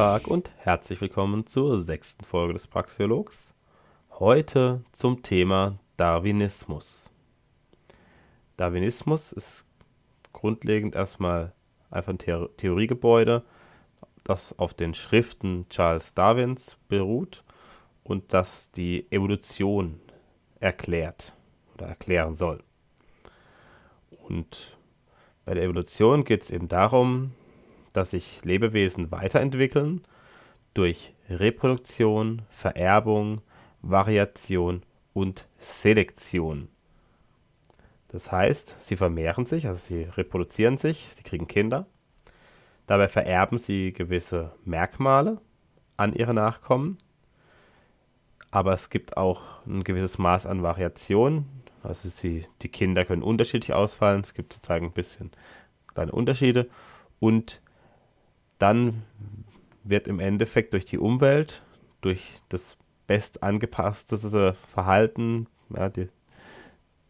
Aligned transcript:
Tag 0.00 0.28
und 0.28 0.50
herzlich 0.56 0.98
willkommen 1.02 1.44
zur 1.44 1.78
sechsten 1.78 2.24
Folge 2.24 2.54
des 2.54 2.66
Praxiologs. 2.66 3.52
Heute 4.12 4.82
zum 4.92 5.22
Thema 5.22 5.78
Darwinismus. 5.98 7.10
Darwinismus 8.56 9.30
ist 9.30 9.66
grundlegend 10.32 10.94
erstmal 10.94 11.52
einfach 11.90 12.14
ein 12.14 12.18
Theoriegebäude, 12.56 13.44
das 14.24 14.58
auf 14.58 14.72
den 14.72 14.94
Schriften 14.94 15.66
Charles 15.68 16.14
Darwins 16.14 16.78
beruht 16.88 17.44
und 18.02 18.32
das 18.32 18.70
die 18.70 19.06
Evolution 19.12 20.00
erklärt 20.60 21.34
oder 21.74 21.88
erklären 21.88 22.36
soll. 22.36 22.62
Und 24.26 24.78
bei 25.44 25.52
der 25.52 25.64
Evolution 25.64 26.24
geht 26.24 26.44
es 26.44 26.50
eben 26.50 26.68
darum, 26.68 27.32
dass 27.92 28.10
sich 28.10 28.44
Lebewesen 28.44 29.10
weiterentwickeln 29.10 30.02
durch 30.74 31.14
Reproduktion, 31.28 32.42
Vererbung, 32.50 33.40
Variation 33.82 34.82
und 35.12 35.48
Selektion. 35.58 36.68
Das 38.08 38.32
heißt, 38.32 38.76
sie 38.82 38.96
vermehren 38.96 39.46
sich, 39.46 39.66
also 39.66 39.78
sie 39.78 40.02
reproduzieren 40.02 40.76
sich, 40.76 41.08
sie 41.14 41.22
kriegen 41.22 41.46
Kinder. 41.46 41.86
Dabei 42.86 43.08
vererben 43.08 43.58
sie 43.58 43.92
gewisse 43.92 44.52
Merkmale 44.64 45.40
an 45.96 46.12
ihre 46.12 46.34
Nachkommen. 46.34 46.98
Aber 48.50 48.72
es 48.72 48.90
gibt 48.90 49.16
auch 49.16 49.42
ein 49.64 49.84
gewisses 49.84 50.18
Maß 50.18 50.46
an 50.46 50.64
Variation. 50.64 51.46
Also 51.84 52.08
sie, 52.08 52.46
die 52.62 52.68
Kinder 52.68 53.04
können 53.04 53.22
unterschiedlich 53.22 53.72
ausfallen. 53.74 54.22
Es 54.22 54.34
gibt 54.34 54.54
sozusagen 54.54 54.86
ein 54.86 54.92
bisschen 54.92 55.30
kleine 55.94 56.10
Unterschiede. 56.10 56.68
Und 57.20 57.60
dann 58.60 59.02
wird 59.82 60.06
im 60.06 60.20
Endeffekt 60.20 60.72
durch 60.72 60.84
die 60.84 60.98
Umwelt, 60.98 61.62
durch 62.00 62.40
das 62.48 62.76
best 63.06 63.42
angepasste 63.42 64.54
Verhalten, 64.72 65.46
ja, 65.74 65.88
die, 65.88 66.08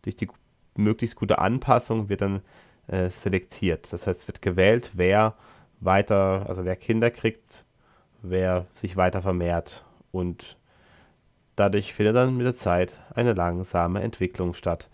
durch 0.02 0.16
die 0.16 0.28
möglichst 0.76 1.16
gute 1.16 1.38
Anpassung 1.38 2.08
wird 2.08 2.22
dann 2.22 2.40
äh, 2.86 3.10
selektiert. 3.10 3.92
Das 3.92 4.06
heißt, 4.06 4.22
es 4.22 4.28
wird 4.28 4.40
gewählt, 4.40 4.92
wer 4.94 5.34
weiter, 5.80 6.46
also 6.48 6.64
wer 6.64 6.76
Kinder 6.76 7.10
kriegt, 7.10 7.64
wer 8.22 8.66
sich 8.74 8.96
weiter 8.96 9.20
vermehrt 9.20 9.84
und 10.12 10.56
dadurch 11.56 11.92
findet 11.92 12.16
dann 12.16 12.36
mit 12.36 12.46
der 12.46 12.56
Zeit 12.56 12.94
eine 13.14 13.32
langsame 13.32 14.00
Entwicklung 14.00 14.54
statt, 14.54 14.88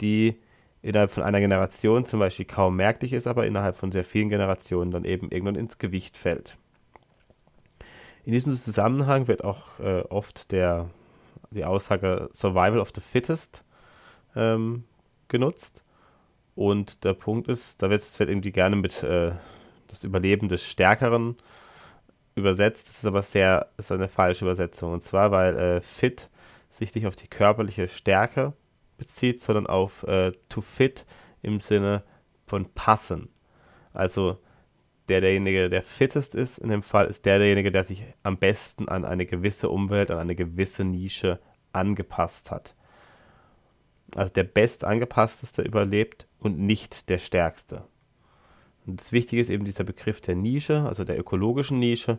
die 0.00 0.36
innerhalb 0.82 1.10
von 1.10 1.22
einer 1.22 1.40
Generation 1.40 2.04
zum 2.04 2.20
Beispiel 2.20 2.46
kaum 2.46 2.76
merklich 2.76 3.12
ist, 3.12 3.26
aber 3.26 3.46
innerhalb 3.46 3.76
von 3.76 3.92
sehr 3.92 4.04
vielen 4.04 4.28
Generationen 4.28 4.90
dann 4.90 5.04
eben 5.04 5.30
irgendwann 5.30 5.56
ins 5.56 5.78
Gewicht 5.78 6.16
fällt. 6.16 6.56
In 8.24 8.32
diesem 8.32 8.54
Zusammenhang 8.54 9.28
wird 9.28 9.44
auch 9.44 9.78
äh, 9.80 10.02
oft 10.02 10.52
der, 10.52 10.90
die 11.50 11.64
Aussage 11.64 12.28
Survival 12.32 12.78
of 12.78 12.92
the 12.94 13.00
Fittest 13.00 13.64
ähm, 14.36 14.84
genutzt. 15.28 15.84
Und 16.54 17.04
der 17.04 17.14
Punkt 17.14 17.48
ist, 17.48 17.82
da 17.82 17.90
wird 17.90 18.02
es 18.02 18.18
irgendwie 18.20 18.52
gerne 18.52 18.76
mit 18.76 19.02
äh, 19.02 19.32
das 19.88 20.04
Überleben 20.04 20.48
des 20.48 20.64
Stärkeren 20.64 21.36
übersetzt. 22.34 22.88
Das 22.88 22.98
ist 22.98 23.04
aber 23.06 23.22
sehr, 23.22 23.68
ist 23.78 23.92
eine 23.92 24.08
falsche 24.08 24.44
Übersetzung. 24.44 24.92
Und 24.92 25.02
zwar, 25.02 25.30
weil 25.30 25.56
äh, 25.56 25.80
fit 25.80 26.28
sich 26.68 26.94
nicht 26.94 27.06
auf 27.06 27.16
die 27.16 27.28
körperliche 27.28 27.88
Stärke 27.88 28.52
bezieht, 29.00 29.40
sondern 29.40 29.66
auf 29.66 30.04
äh, 30.04 30.32
to 30.48 30.60
fit 30.60 31.04
im 31.42 31.58
Sinne 31.58 32.04
von 32.46 32.66
passen. 32.72 33.30
Also 33.92 34.38
der 35.08 35.20
derjenige, 35.20 35.68
der 35.68 35.82
fittest 35.82 36.36
ist 36.36 36.58
in 36.58 36.68
dem 36.68 36.84
Fall, 36.84 37.06
ist 37.06 37.24
der 37.24 37.38
derjenige, 37.38 37.72
der 37.72 37.84
sich 37.84 38.04
am 38.22 38.38
besten 38.38 38.88
an 38.88 39.04
eine 39.04 39.26
gewisse 39.26 39.68
Umwelt, 39.68 40.12
an 40.12 40.18
eine 40.18 40.36
gewisse 40.36 40.84
Nische 40.84 41.40
angepasst 41.72 42.52
hat. 42.52 42.76
Also 44.14 44.32
der 44.32 44.44
bestangepassteste 44.44 45.62
überlebt 45.62 46.28
und 46.38 46.58
nicht 46.58 47.08
der 47.08 47.18
stärkste. 47.18 47.84
Und 48.86 49.00
das 49.00 49.12
Wichtige 49.12 49.40
ist 49.40 49.50
eben 49.50 49.64
dieser 49.64 49.84
Begriff 49.84 50.20
der 50.20 50.36
Nische, 50.36 50.84
also 50.84 51.04
der 51.04 51.18
ökologischen 51.18 51.78
Nische. 51.78 52.18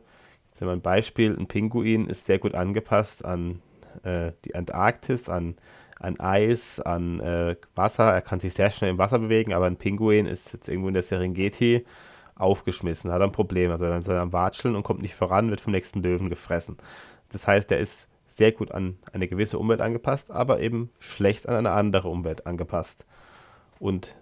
Jetzt 0.50 0.62
ein 0.62 0.82
Beispiel, 0.82 1.36
ein 1.38 1.48
Pinguin 1.48 2.08
ist 2.08 2.26
sehr 2.26 2.40
gut 2.40 2.56
angepasst 2.56 3.24
an 3.24 3.62
äh, 4.04 4.32
die 4.46 4.56
Antarktis, 4.56 5.30
an 5.30 5.56
an 6.02 6.20
Eis, 6.20 6.80
an 6.80 7.20
äh, 7.20 7.56
Wasser. 7.76 8.12
Er 8.12 8.22
kann 8.22 8.40
sich 8.40 8.54
sehr 8.54 8.72
schnell 8.72 8.92
im 8.92 8.98
Wasser 8.98 9.20
bewegen, 9.20 9.54
aber 9.54 9.66
ein 9.66 9.78
Pinguin 9.78 10.26
ist 10.26 10.54
jetzt 10.54 10.68
irgendwo 10.68 10.88
in 10.88 10.94
der 10.94 11.04
Serengeti 11.04 11.86
aufgeschmissen, 12.36 13.12
hat 13.12 13.22
ein 13.22 13.32
Problem. 13.32 13.72
Also 13.72 13.86
dann 13.86 14.02
ist 14.02 14.08
er 14.08 14.20
am 14.20 14.34
Watscheln 14.34 14.76
und 14.76 14.84
kommt 14.84 15.02
nicht 15.02 15.16
voran, 15.16 15.50
wird 15.50 15.62
vom 15.62 15.74
nächsten 15.74 16.02
Löwen 16.02 16.30
gefressen. 16.30 16.78
Das 17.30 17.48
heißt, 17.48 17.72
er 17.72 17.80
ist 17.80 18.10
sehr 18.30 18.52
gut 18.52 18.72
an 18.72 18.98
eine 19.14 19.28
gewisse 19.28 19.60
Umwelt 19.60 19.82
angepasst, 19.82 20.32
aber 20.32 20.60
eben 20.60 20.90
schlecht 21.00 21.48
an 21.48 21.56
eine 21.56 21.72
andere 21.72 22.08
Umwelt 22.08 22.48
angepasst. 22.48 23.06
Und 23.80 24.16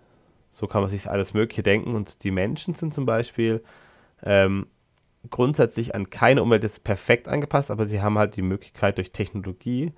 so 0.52 0.68
kann 0.68 0.82
man 0.82 0.90
sich 0.90 1.10
alles 1.10 1.34
Mögliche 1.34 1.64
denken. 1.64 1.96
Und 1.96 2.24
die 2.24 2.32
Menschen 2.32 2.74
sind 2.74 2.94
zum 2.94 3.06
Beispiel 3.06 3.64
ähm, 4.24 4.68
grundsätzlich 5.30 5.96
an 5.96 6.10
keine 6.10 6.44
Umwelt 6.44 6.64
jetzt 6.64 6.84
perfekt 6.84 7.28
angepasst, 7.28 7.72
aber 7.72 7.88
sie 7.88 8.02
haben 8.02 8.18
halt 8.18 8.36
die 8.36 8.42
Möglichkeit 8.42 8.98
durch 8.98 9.12
Technologie 9.12 9.94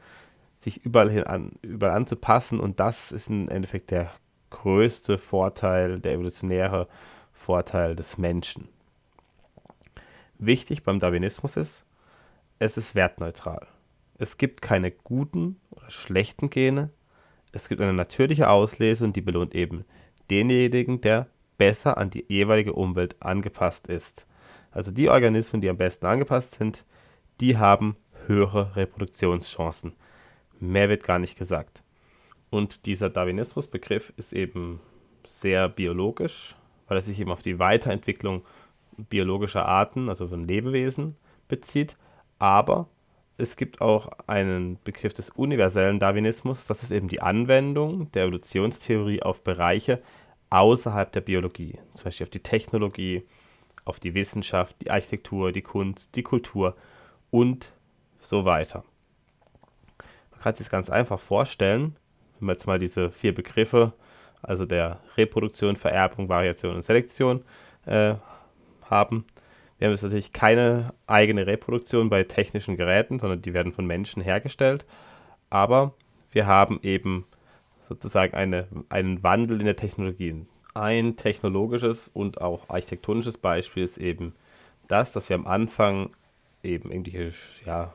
sich 0.62 0.86
überall 0.86 1.10
hin 1.10 1.24
an, 1.24 1.54
überall 1.62 1.96
anzupassen 1.96 2.60
und 2.60 2.80
das 2.80 3.12
ist 3.12 3.30
im 3.30 3.50
Endeffekt 3.50 3.92
der 3.92 4.12
größte 4.52 5.18
Vorteil, 5.18 6.00
der 6.00 6.14
evolutionäre 6.14 6.88
Vorteil 7.34 7.96
des 7.96 8.18
Menschen. 8.18 8.70
Wichtig 10.38 10.84
beim 10.84 11.00
Darwinismus 11.00 11.58
ist, 11.58 11.84
es 12.60 12.78
ist 12.78 12.96
wertneutral. 12.96 13.68
Es 14.18 14.38
gibt 14.38 14.62
keine 14.62 14.92
guten 14.92 15.60
oder 15.72 15.90
schlechten 15.90 16.52
Gene. 16.52 16.92
Es 17.52 17.68
gibt 17.68 17.82
eine 17.82 17.94
natürliche 17.94 18.50
Auslese 18.50 19.04
und 19.04 19.16
die 19.16 19.22
belohnt 19.22 19.56
eben 19.56 19.84
denjenigen, 20.30 21.02
der 21.02 21.28
besser 21.58 21.98
an 21.98 22.12
die 22.12 22.26
jeweilige 22.28 22.74
Umwelt 22.74 23.16
angepasst 23.20 23.88
ist. 23.88 24.28
Also 24.72 24.92
die 24.92 25.10
Organismen, 25.10 25.62
die 25.62 25.70
am 25.70 25.78
besten 25.78 26.06
angepasst 26.06 26.56
sind, 26.56 26.86
die 27.40 27.58
haben 27.58 27.98
höhere 28.28 28.76
Reproduktionschancen. 28.76 29.94
Mehr 30.62 30.90
wird 30.90 31.04
gar 31.04 31.18
nicht 31.18 31.38
gesagt. 31.38 31.84
Und 32.52 32.86
dieser 32.86 33.10
Darwinismus-Begriff 33.10 34.14
ist 34.16 34.32
eben 34.32 34.80
sehr 35.26 35.68
biologisch, 35.68 36.56
weil 36.88 36.98
er 36.98 37.04
sich 37.04 37.20
eben 37.20 37.32
auf 37.32 37.42
die 37.42 37.58
Weiterentwicklung 37.58 38.44
biologischer 38.98 39.66
Arten, 39.66 40.08
also 40.08 40.28
von 40.28 40.44
Lebewesen, 40.44 41.16
bezieht. 41.48 41.98
Aber 42.38 42.88
es 43.38 43.56
gibt 43.56 43.82
auch 43.82 44.12
einen 44.28 44.78
Begriff 44.84 45.14
des 45.14 45.32
universellen 45.32 45.98
Darwinismus, 45.98 46.68
das 46.68 46.84
ist 46.84 46.92
eben 46.92 47.08
die 47.08 47.22
Anwendung 47.22 48.12
der 48.12 48.26
Evolutionstheorie 48.26 49.24
auf 49.24 49.44
Bereiche 49.44 50.00
außerhalb 50.52 51.12
der 51.12 51.22
Biologie, 51.22 51.80
zum 51.94 52.04
Beispiel 52.04 52.26
auf 52.26 52.30
die 52.30 52.44
Technologie, 52.44 53.24
auf 53.84 54.00
die 54.00 54.14
Wissenschaft, 54.14 54.76
die 54.82 54.92
Architektur, 54.92 55.52
die 55.52 55.64
Kunst, 55.64 56.16
die 56.16 56.24
Kultur 56.24 56.76
und 57.32 57.72
so 58.20 58.46
weiter 58.46 58.84
kann 60.42 60.56
sich 60.56 60.70
ganz 60.70 60.90
einfach 60.90 61.20
vorstellen, 61.20 61.96
wenn 62.40 62.48
wir 62.48 62.54
jetzt 62.54 62.68
mal 62.68 62.80
diese 62.80 63.12
vier 63.12 63.34
Begriffe, 63.34 63.94
also 64.42 64.66
der 64.66 65.00
Reproduktion, 65.18 65.76
Vererbung, 65.76 66.30
Variation 66.30 66.76
und 66.76 66.82
Selektion 66.82 67.44
äh, 67.86 68.16
haben. 68.90 69.26
Wir 69.78 69.88
haben 69.88 69.94
jetzt 69.94 70.04
natürlich 70.04 70.34
keine 70.34 70.94
eigene 71.08 71.46
Reproduktion 71.48 72.10
bei 72.10 72.24
technischen 72.24 72.76
Geräten, 72.76 73.20
sondern 73.20 73.42
die 73.42 73.54
werden 73.54 73.72
von 73.72 73.86
Menschen 73.86 74.22
hergestellt. 74.22 74.86
Aber 75.50 75.94
wir 76.32 76.48
haben 76.48 76.80
eben 76.82 77.26
sozusagen 77.88 78.34
eine, 78.34 78.68
einen 78.90 79.22
Wandel 79.22 79.60
in 79.60 79.66
der 79.66 79.76
Technologie. 79.76 80.46
Ein 80.74 81.18
technologisches 81.18 82.10
und 82.14 82.42
auch 82.42 82.70
architektonisches 82.70 83.38
Beispiel 83.38 83.84
ist 83.84 83.98
eben 83.98 84.34
das, 84.88 85.12
dass 85.12 85.30
wir 85.30 85.36
am 85.36 85.46
Anfang 85.46 86.12
eben 86.64 86.92
irgendwelche 86.92 87.32
ja, 87.66 87.92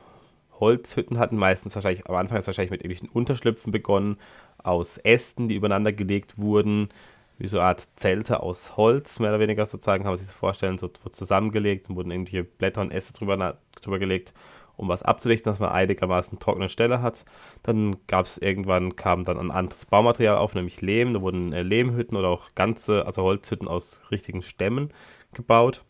Holzhütten 0.59 1.19
hatten, 1.19 1.37
meistens 1.37 1.75
wahrscheinlich, 1.75 2.07
am 2.07 2.15
Anfang 2.15 2.37
ist 2.37 2.47
wahrscheinlich 2.47 2.71
mit 2.71 2.81
irgendwelchen 2.81 3.09
Unterschlüpfen 3.09 3.71
begonnen, 3.71 4.17
aus 4.57 4.97
Ästen, 4.97 5.47
die 5.47 5.55
übereinander 5.55 5.93
gelegt 5.93 6.37
wurden, 6.37 6.89
wie 7.37 7.47
so 7.47 7.59
eine 7.59 7.67
Art 7.67 7.87
Zelte 7.95 8.41
aus 8.41 8.77
Holz, 8.77 9.19
mehr 9.19 9.29
oder 9.29 9.39
weniger 9.39 9.65
sozusagen, 9.65 10.03
kann 10.03 10.11
man 10.11 10.17
sich 10.17 10.27
so 10.27 10.33
vorstellen, 10.33 10.77
so 10.77 10.87
zusammengelegt 10.87 11.89
und 11.89 11.95
wurden 11.95 12.11
irgendwelche 12.11 12.43
Blätter 12.43 12.81
und 12.81 12.91
Äste 12.91 13.13
drüber, 13.13 13.57
drüber 13.81 13.99
gelegt, 13.99 14.33
um 14.75 14.87
was 14.87 15.03
abzudichten, 15.03 15.51
dass 15.51 15.59
man 15.59 15.71
einigermaßen 15.71 16.39
trockene 16.39 16.69
Stelle 16.69 17.01
hat. 17.01 17.25
Dann 17.63 17.97
gab 18.07 18.25
es 18.25 18.37
irgendwann, 18.37 18.95
kam 18.95 19.25
dann 19.25 19.37
ein 19.39 19.51
anderes 19.51 19.85
Baumaterial 19.85 20.37
auf, 20.37 20.55
nämlich 20.55 20.81
Lehm, 20.81 21.13
da 21.13 21.21
wurden 21.21 21.53
äh, 21.53 21.61
Lehmhütten 21.63 22.17
oder 22.17 22.29
auch 22.29 22.55
ganze, 22.55 23.05
also 23.05 23.23
Holzhütten 23.23 23.67
aus 23.67 24.01
richtigen 24.11 24.41
Stämmen 24.41 24.91
gebaut. 25.33 25.83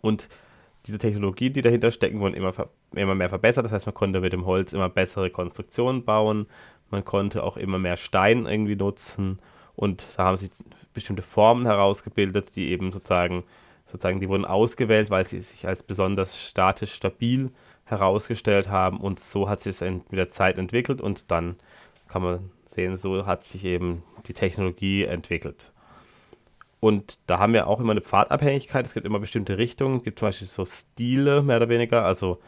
Und 0.00 0.28
diese 0.86 0.98
Technologien, 0.98 1.52
die 1.52 1.62
dahinter 1.62 1.90
stecken, 1.90 2.20
wurden 2.20 2.34
immer, 2.34 2.52
immer 2.94 3.14
mehr 3.14 3.28
verbessert. 3.28 3.64
Das 3.64 3.72
heißt, 3.72 3.86
man 3.86 3.94
konnte 3.94 4.20
mit 4.20 4.32
dem 4.32 4.46
Holz 4.46 4.72
immer 4.72 4.88
bessere 4.88 5.30
Konstruktionen 5.30 6.04
bauen. 6.04 6.46
Man 6.90 7.04
konnte 7.04 7.42
auch 7.42 7.56
immer 7.56 7.78
mehr 7.78 7.96
Stein 7.96 8.46
irgendwie 8.46 8.76
nutzen. 8.76 9.38
Und 9.74 10.06
da 10.16 10.24
haben 10.24 10.36
sich 10.36 10.50
bestimmte 10.94 11.22
Formen 11.22 11.66
herausgebildet, 11.66 12.56
die 12.56 12.70
eben 12.70 12.92
sozusagen 12.92 13.44
sozusagen, 13.86 14.20
die 14.20 14.28
wurden 14.28 14.44
ausgewählt, 14.44 15.10
weil 15.10 15.26
sie 15.26 15.40
sich 15.40 15.66
als 15.66 15.82
besonders 15.82 16.40
statisch 16.40 16.92
stabil 16.92 17.50
herausgestellt 17.84 18.68
haben 18.68 18.98
und 19.00 19.20
so 19.20 19.48
hat 19.48 19.60
sich 19.60 19.80
es 19.80 19.80
mit 19.80 20.12
der 20.12 20.28
Zeit 20.28 20.58
entwickelt 20.58 21.00
und 21.00 21.30
dann 21.30 21.56
kann 22.08 22.22
man 22.22 22.50
sehen, 22.66 22.96
so 22.96 23.26
hat 23.26 23.44
sich 23.44 23.64
eben 23.64 24.02
die 24.26 24.34
Technologie 24.34 25.04
entwickelt. 25.04 25.72
Und 26.80 27.18
da 27.26 27.38
haben 27.38 27.52
wir 27.52 27.68
auch 27.68 27.80
immer 27.80 27.92
eine 27.92 28.02
Pfadabhängigkeit. 28.02 28.84
Es 28.84 28.92
gibt 28.92 29.06
immer 29.06 29.18
bestimmte 29.18 29.56
Richtungen. 29.56 29.96
Es 29.96 30.04
gibt 30.04 30.18
zum 30.18 30.28
Beispiel 30.28 30.46
so 30.46 30.64
Stile, 30.66 31.42
mehr 31.42 31.56
oder 31.56 31.68
weniger, 31.68 32.04
also 32.04 32.38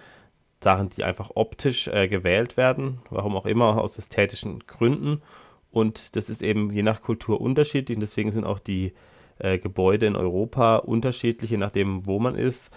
Sachen, 0.60 0.90
die 0.90 1.04
einfach 1.04 1.30
optisch 1.34 1.88
äh, 1.88 2.08
gewählt 2.08 2.56
werden, 2.56 3.00
warum 3.10 3.36
auch 3.36 3.46
immer, 3.46 3.80
aus 3.80 3.98
ästhetischen 3.98 4.64
Gründen. 4.66 5.22
Und 5.70 6.16
das 6.16 6.28
ist 6.28 6.42
eben 6.42 6.70
je 6.70 6.82
nach 6.82 7.02
Kultur 7.02 7.40
unterschiedlich. 7.40 7.96
Und 7.96 8.00
deswegen 8.00 8.32
sind 8.32 8.44
auch 8.44 8.58
die 8.58 8.92
äh, 9.38 9.58
Gebäude 9.58 10.06
in 10.06 10.16
Europa 10.16 10.76
unterschiedlich, 10.76 11.50
je 11.50 11.56
nachdem, 11.56 12.06
wo 12.06 12.18
man 12.18 12.34
ist. 12.34 12.70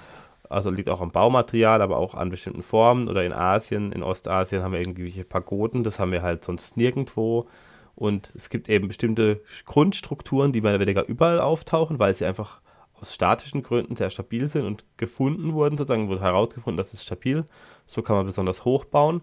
Also 0.50 0.70
liegt 0.70 0.90
auch 0.90 1.02
am 1.02 1.12
Baumaterial, 1.12 1.82
aber 1.82 1.98
auch 1.98 2.14
an 2.14 2.30
bestimmten 2.30 2.62
Formen. 2.62 3.08
Oder 3.08 3.24
in 3.24 3.34
Asien, 3.34 3.92
in 3.92 4.04
Ostasien 4.04 4.62
haben 4.62 4.74
wir 4.74 4.80
irgendwelche 4.80 5.24
Pagoden. 5.24 5.84
Das 5.84 6.00
haben 6.00 6.12
wir 6.12 6.22
halt 6.22 6.44
sonst 6.44 6.78
nirgendwo. 6.78 7.48
Und 7.96 8.32
es 8.36 8.50
gibt 8.50 8.70
eben 8.70 8.88
bestimmte 8.88 9.42
Grundstrukturen, 9.66 10.52
die 10.52 10.62
mehr 10.62 10.72
oder 10.72 10.82
weniger 10.82 11.08
überall 11.08 11.40
auftauchen, 11.40 12.00
weil 12.00 12.14
sie 12.14 12.26
einfach 12.26 12.62
aus 13.02 13.14
statischen 13.14 13.64
Gründen 13.64 13.96
sehr 13.96 14.10
stabil 14.10 14.48
sind 14.48 14.66
und 14.66 14.86
gefunden 14.98 15.54
wurden, 15.54 15.78
sozusagen 15.78 16.08
wurde 16.08 16.22
herausgefunden, 16.22 16.78
dass 16.78 16.94
es 16.94 17.04
stabil. 17.04 17.46
So 17.88 18.02
kann 18.02 18.16
man 18.16 18.26
besonders 18.26 18.64
hoch 18.64 18.86
bauen. 18.86 19.22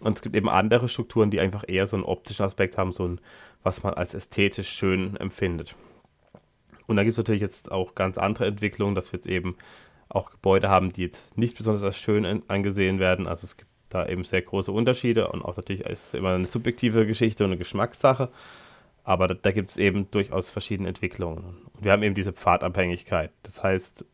Und 0.00 0.16
es 0.16 0.22
gibt 0.22 0.34
eben 0.34 0.48
andere 0.48 0.88
Strukturen, 0.88 1.30
die 1.30 1.38
einfach 1.38 1.64
eher 1.66 1.86
so 1.86 1.96
einen 1.96 2.04
optischen 2.04 2.44
Aspekt 2.44 2.76
haben, 2.76 2.92
so 2.92 3.06
ein, 3.06 3.20
was 3.62 3.82
man 3.82 3.94
als 3.94 4.14
ästhetisch 4.14 4.68
schön 4.68 5.16
empfindet. 5.16 5.76
Und 6.86 6.96
da 6.96 7.04
gibt 7.04 7.12
es 7.12 7.18
natürlich 7.18 7.42
jetzt 7.42 7.70
auch 7.70 7.94
ganz 7.94 8.18
andere 8.18 8.46
Entwicklungen, 8.46 8.94
dass 8.94 9.12
wir 9.12 9.18
jetzt 9.18 9.28
eben 9.28 9.56
auch 10.08 10.30
Gebäude 10.30 10.68
haben, 10.68 10.92
die 10.92 11.02
jetzt 11.02 11.38
nicht 11.38 11.56
besonders 11.56 11.82
als 11.82 11.96
schön 11.96 12.42
angesehen 12.48 12.98
werden. 12.98 13.26
Also 13.26 13.44
es 13.44 13.56
gibt 13.56 13.70
da 13.90 14.06
eben 14.06 14.24
sehr 14.24 14.42
große 14.42 14.72
Unterschiede 14.72 15.28
und 15.28 15.42
auch 15.42 15.56
natürlich 15.56 15.82
ist 15.82 16.08
es 16.08 16.14
immer 16.14 16.30
eine 16.30 16.46
subjektive 16.46 17.06
Geschichte 17.06 17.44
und 17.44 17.50
eine 17.50 17.58
Geschmackssache. 17.58 18.30
Aber 19.04 19.28
da, 19.28 19.34
da 19.34 19.52
gibt 19.52 19.70
es 19.70 19.76
eben 19.76 20.10
durchaus 20.10 20.50
verschiedene 20.50 20.88
Entwicklungen. 20.88 21.66
Und 21.74 21.84
wir 21.84 21.92
haben 21.92 22.02
eben 22.02 22.14
diese 22.14 22.32
Pfadabhängigkeit. 22.32 23.32
Das 23.42 23.62
heißt, 23.62 24.04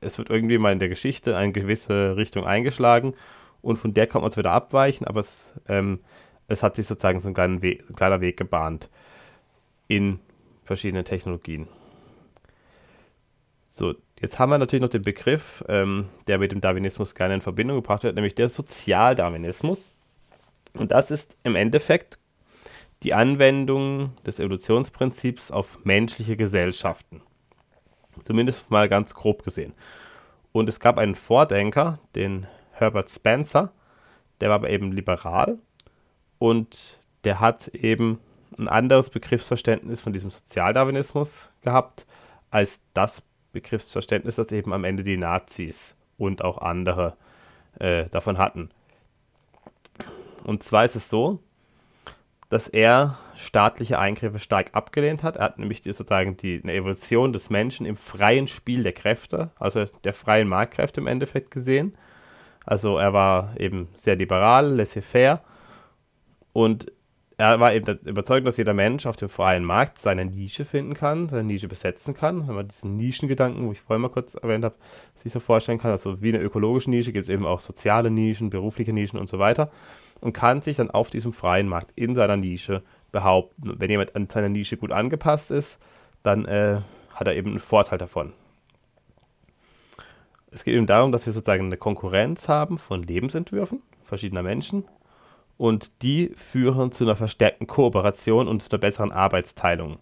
es 0.00 0.18
wird 0.18 0.30
irgendwie 0.30 0.58
mal 0.58 0.72
in 0.72 0.78
der 0.78 0.88
Geschichte 0.88 1.36
eine 1.36 1.52
gewisse 1.52 2.16
Richtung 2.16 2.44
eingeschlagen 2.44 3.14
und 3.62 3.76
von 3.76 3.94
der 3.94 4.06
kann 4.06 4.20
man 4.20 4.30
es 4.30 4.36
wieder 4.36 4.50
abweichen, 4.50 5.06
aber 5.06 5.20
es, 5.20 5.54
ähm, 5.68 6.00
es 6.48 6.62
hat 6.62 6.76
sich 6.76 6.86
sozusagen 6.86 7.20
so 7.20 7.28
ein 7.28 7.34
kleiner 7.34 7.62
Weg, 7.62 7.88
ein 7.88 7.96
kleiner 7.96 8.20
Weg 8.20 8.36
gebahnt 8.36 8.90
in 9.88 10.18
verschiedene 10.64 11.04
Technologien. 11.04 11.68
So, 13.68 13.94
jetzt 14.20 14.38
haben 14.38 14.50
wir 14.50 14.58
natürlich 14.58 14.82
noch 14.82 14.90
den 14.90 15.02
Begriff, 15.02 15.64
ähm, 15.68 16.08
der 16.26 16.38
mit 16.38 16.52
dem 16.52 16.60
Darwinismus 16.60 17.14
gerne 17.14 17.34
in 17.34 17.40
Verbindung 17.40 17.76
gebracht 17.78 18.02
wird, 18.02 18.16
nämlich 18.16 18.34
der 18.34 18.48
Sozialdarwinismus. 18.48 19.92
Und 20.74 20.92
das 20.92 21.10
ist 21.10 21.36
im 21.44 21.54
Endeffekt 21.54 22.18
die 23.02 23.14
Anwendung 23.14 24.14
des 24.24 24.38
Evolutionsprinzips 24.38 25.50
auf 25.50 25.84
menschliche 25.84 26.36
Gesellschaften. 26.36 27.20
Zumindest 28.24 28.70
mal 28.70 28.88
ganz 28.88 29.14
grob 29.14 29.44
gesehen. 29.44 29.74
Und 30.52 30.68
es 30.68 30.80
gab 30.80 30.98
einen 30.98 31.14
Vordenker, 31.14 31.98
den 32.14 32.46
Herbert 32.72 33.10
Spencer, 33.10 33.72
der 34.40 34.50
war 34.50 34.56
aber 34.56 34.70
eben 34.70 34.92
liberal 34.92 35.58
und 36.38 36.98
der 37.24 37.40
hat 37.40 37.68
eben 37.68 38.18
ein 38.58 38.68
anderes 38.68 39.10
Begriffsverständnis 39.10 40.00
von 40.00 40.12
diesem 40.12 40.30
Sozialdarwinismus 40.30 41.48
gehabt 41.62 42.06
als 42.50 42.80
das 42.92 43.22
Begriffsverständnis, 43.52 44.36
das 44.36 44.52
eben 44.52 44.72
am 44.72 44.84
Ende 44.84 45.04
die 45.04 45.16
Nazis 45.16 45.96
und 46.18 46.42
auch 46.44 46.58
andere 46.58 47.16
äh, 47.78 48.08
davon 48.10 48.38
hatten. 48.38 48.70
Und 50.44 50.62
zwar 50.62 50.84
ist 50.84 50.96
es 50.96 51.08
so, 51.08 51.40
dass 52.52 52.68
er 52.68 53.16
staatliche 53.34 53.98
Eingriffe 53.98 54.38
stark 54.38 54.72
abgelehnt 54.74 55.22
hat. 55.22 55.36
Er 55.36 55.44
hat 55.44 55.58
nämlich 55.58 55.80
die, 55.80 55.90
sozusagen 55.90 56.36
die, 56.36 56.60
eine 56.62 56.74
Evolution 56.74 57.32
des 57.32 57.48
Menschen 57.48 57.86
im 57.86 57.96
freien 57.96 58.46
Spiel 58.46 58.82
der 58.82 58.92
Kräfte, 58.92 59.48
also 59.58 59.86
der 60.04 60.12
freien 60.12 60.48
Marktkräfte 60.48 61.00
im 61.00 61.06
Endeffekt 61.06 61.50
gesehen. 61.50 61.94
Also 62.66 62.98
er 62.98 63.14
war 63.14 63.58
eben 63.58 63.88
sehr 63.96 64.16
liberal, 64.16 64.68
laissez-faire 64.74 65.40
und 66.52 66.92
er 67.38 67.58
war 67.58 67.72
eben 67.72 67.98
überzeugt, 68.04 68.46
dass 68.46 68.58
jeder 68.58 68.74
Mensch 68.74 69.06
auf 69.06 69.16
dem 69.16 69.30
freien 69.30 69.64
Markt 69.64 69.96
seine 69.96 70.26
Nische 70.26 70.66
finden 70.66 70.92
kann, 70.92 71.30
seine 71.30 71.44
Nische 71.44 71.68
besetzen 71.68 72.12
kann. 72.12 72.46
Wenn 72.46 72.54
man 72.54 72.68
diesen 72.68 72.98
Nischengedanken, 72.98 73.66
wo 73.66 73.72
ich 73.72 73.80
vorhin 73.80 74.02
mal 74.02 74.10
kurz 74.10 74.34
erwähnt 74.34 74.66
habe, 74.66 74.74
sich 75.22 75.32
so 75.32 75.40
vorstellen 75.40 75.78
kann, 75.78 75.90
also 75.90 76.20
wie 76.20 76.28
eine 76.28 76.44
ökologische 76.44 76.90
Nische 76.90 77.14
gibt 77.14 77.24
es 77.24 77.30
eben 77.30 77.46
auch 77.46 77.60
soziale 77.60 78.10
Nischen, 78.10 78.50
berufliche 78.50 78.92
Nischen 78.92 79.18
und 79.18 79.30
so 79.30 79.38
weiter 79.38 79.70
und 80.22 80.32
kann 80.32 80.62
sich 80.62 80.76
dann 80.76 80.90
auf 80.90 81.10
diesem 81.10 81.32
freien 81.32 81.68
Markt 81.68 81.92
in 81.96 82.14
seiner 82.14 82.36
Nische 82.36 82.82
behaupten. 83.10 83.74
Wenn 83.78 83.90
jemand 83.90 84.16
an 84.16 84.30
seiner 84.30 84.48
Nische 84.48 84.76
gut 84.76 84.92
angepasst 84.92 85.50
ist, 85.50 85.78
dann 86.22 86.46
äh, 86.46 86.80
hat 87.12 87.26
er 87.26 87.34
eben 87.34 87.50
einen 87.50 87.60
Vorteil 87.60 87.98
davon. 87.98 88.32
Es 90.50 90.64
geht 90.64 90.74
eben 90.74 90.86
darum, 90.86 91.12
dass 91.12 91.26
wir 91.26 91.32
sozusagen 91.32 91.66
eine 91.66 91.76
Konkurrenz 91.76 92.48
haben 92.48 92.78
von 92.78 93.02
Lebensentwürfen 93.02 93.82
verschiedener 94.04 94.42
Menschen 94.42 94.84
und 95.56 96.02
die 96.02 96.32
führen 96.36 96.92
zu 96.92 97.04
einer 97.04 97.16
verstärkten 97.16 97.66
Kooperation 97.66 98.46
und 98.46 98.62
zu 98.62 98.70
einer 98.70 98.78
besseren 98.78 99.10
Arbeitsteilung 99.10 99.98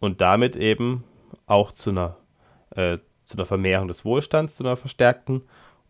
und 0.00 0.20
damit 0.20 0.56
eben 0.56 1.04
auch 1.46 1.70
zu 1.70 1.90
einer, 1.90 2.16
äh, 2.70 2.98
zu 3.24 3.36
einer 3.36 3.46
Vermehrung 3.46 3.86
des 3.86 4.04
Wohlstands, 4.04 4.56
zu 4.56 4.64
einer 4.64 4.76
verstärkten 4.76 5.42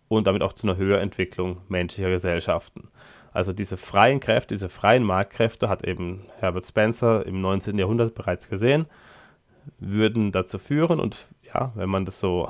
und 0.09 0.27
damit 0.27 0.43
auch 0.43 0.53
zu 0.53 0.67
einer 0.67 0.77
Höherentwicklung 0.77 1.59
menschlicher 1.69 2.11
Gesellschaften. 2.11 2.89
Also 3.37 3.53
diese 3.53 3.77
freien 3.77 4.19
Kräfte, 4.19 4.55
diese 4.55 4.71
freien 4.71 5.05
Marktkräfte 5.05 5.69
hat 5.69 5.85
eben 5.85 6.23
Herbert 6.39 6.65
Spencer 6.65 7.27
im 7.27 7.43
19. 7.43 7.77
Jahrhundert 7.77 8.15
bereits 8.15 8.49
gesehen, 8.49 8.87
würden 9.79 10.33
dazu 10.33 10.59
führen 10.59 11.01
und 11.01 11.27
ja, 11.43 11.71
wenn 11.75 11.91
man 11.91 12.07
das 12.07 12.19
so 12.19 12.49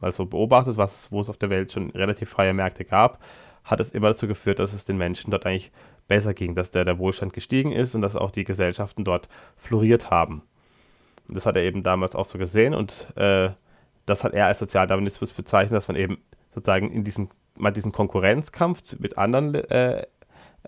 mal 0.00 0.12
so 0.12 0.26
beobachtet, 0.26 0.76
was, 0.76 1.10
wo 1.10 1.22
es 1.22 1.30
auf 1.30 1.38
der 1.38 1.48
Welt 1.48 1.72
schon 1.72 1.88
relativ 1.92 2.28
freie 2.28 2.52
Märkte 2.52 2.84
gab, 2.84 3.24
hat 3.64 3.80
es 3.80 3.88
immer 3.88 4.08
dazu 4.08 4.28
geführt, 4.28 4.58
dass 4.58 4.74
es 4.74 4.84
den 4.84 4.98
Menschen 4.98 5.30
dort 5.30 5.46
eigentlich 5.46 5.72
besser 6.08 6.34
ging, 6.34 6.54
dass 6.54 6.70
der, 6.70 6.84
der 6.84 6.98
Wohlstand 6.98 7.32
gestiegen 7.32 7.72
ist 7.72 7.94
und 7.94 8.02
dass 8.02 8.14
auch 8.14 8.32
die 8.32 8.44
Gesellschaften 8.44 9.04
dort 9.04 9.30
floriert 9.56 10.10
haben. 10.10 10.42
Und 11.26 11.36
das 11.36 11.46
hat 11.46 11.56
er 11.56 11.62
eben 11.62 11.82
damals 11.82 12.14
auch 12.14 12.26
so 12.26 12.36
gesehen 12.36 12.74
und 12.74 13.16
äh, 13.16 13.48
das 14.04 14.24
hat 14.24 14.34
er 14.34 14.44
als 14.44 14.58
Sozialdarwinismus 14.58 15.32
bezeichnet, 15.32 15.74
dass 15.74 15.88
man 15.88 15.96
eben 15.96 16.18
sozusagen 16.54 16.90
in 16.90 17.04
diesem 17.04 17.28
mal 17.54 17.70
diesen 17.70 17.92
Konkurrenzkampf 17.92 18.98
mit 18.98 19.18
anderen 19.18 19.54
äh, 19.54 20.06